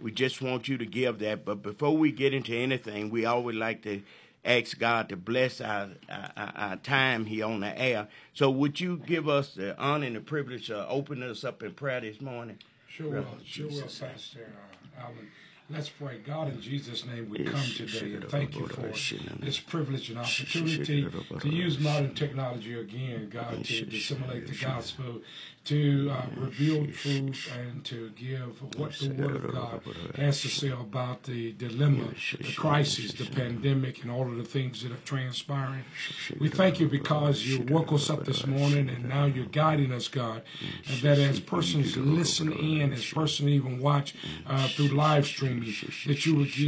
we 0.00 0.10
just 0.10 0.40
want 0.40 0.68
you 0.68 0.78
to 0.78 0.86
give 0.86 1.18
that. 1.20 1.44
But 1.44 1.62
before 1.62 1.96
we 1.96 2.12
get 2.12 2.32
into 2.34 2.54
anything, 2.54 3.10
we 3.10 3.24
always 3.24 3.56
like 3.56 3.82
to 3.82 4.02
ask 4.44 4.78
God 4.78 5.08
to 5.10 5.16
bless 5.16 5.60
our, 5.60 5.90
our, 6.08 6.52
our 6.56 6.76
time 6.76 7.26
here 7.26 7.44
on 7.44 7.60
the 7.60 7.78
air. 7.78 8.08
So 8.32 8.50
would 8.50 8.80
you 8.80 8.96
give 8.96 9.28
us 9.28 9.54
the 9.54 9.78
honor 9.78 10.06
and 10.06 10.16
the 10.16 10.20
privilege 10.20 10.70
of 10.70 10.86
opening 10.88 11.28
us 11.28 11.44
up 11.44 11.62
in 11.62 11.72
prayer 11.72 12.00
this 12.00 12.20
morning? 12.20 12.58
Sure 12.88 13.10
will, 13.10 13.26
sure 13.44 13.68
will, 13.68 13.82
Pastor 13.82 14.52
uh, 14.98 15.02
Allen. 15.02 15.30
Let's 15.72 15.88
pray. 15.88 16.18
God, 16.18 16.48
in 16.48 16.60
Jesus' 16.60 17.06
name, 17.06 17.30
we 17.30 17.44
come 17.44 17.60
today 17.60 18.14
and 18.14 18.28
thank 18.28 18.56
you 18.56 18.66
for 18.66 18.90
this 19.38 19.60
privilege 19.60 20.10
and 20.10 20.18
opportunity 20.18 21.06
to 21.38 21.48
use 21.48 21.78
modern 21.78 22.12
technology 22.12 22.74
again, 22.74 23.28
God, 23.30 23.64
to 23.64 23.86
disseminate 23.86 24.48
the 24.48 24.56
gospel, 24.56 25.20
to 25.64 26.10
uh, 26.10 26.22
reveal 26.36 26.86
truth, 26.86 27.52
and 27.56 27.84
to 27.84 28.10
give 28.10 28.60
what 28.78 28.92
the 28.92 29.10
Word 29.10 29.44
of 29.44 29.52
God 29.52 29.82
has 30.16 30.40
to 30.42 30.48
say 30.48 30.68
about 30.68 31.24
the 31.24 31.52
dilemma, 31.52 32.14
the 32.38 32.52
crisis, 32.54 33.12
the 33.12 33.26
pandemic, 33.26 34.02
and 34.02 34.10
all 34.10 34.22
of 34.22 34.36
the 34.36 34.44
things 34.44 34.82
that 34.82 34.90
are 34.90 35.04
transpiring. 35.04 35.84
We 36.38 36.48
thank 36.48 36.80
you 36.80 36.88
because 36.88 37.46
you 37.46 37.62
woke 37.72 37.92
us 37.92 38.08
up 38.08 38.24
this 38.24 38.46
morning 38.46 38.88
and 38.88 39.08
now 39.08 39.26
you're 39.26 39.46
guiding 39.46 39.92
us, 39.92 40.08
God, 40.08 40.42
and 40.88 41.02
that 41.02 41.18
as 41.18 41.40
persons 41.40 41.96
listen 41.96 42.52
in, 42.52 42.92
as 42.92 43.04
persons 43.04 43.48
even 43.48 43.80
watch 43.80 44.14
uh, 44.46 44.66
through 44.68 44.88
live 44.88 45.26
streaming, 45.26 45.74
that 46.06 46.24
you 46.24 46.36
would 46.36 46.52
give 46.52 46.60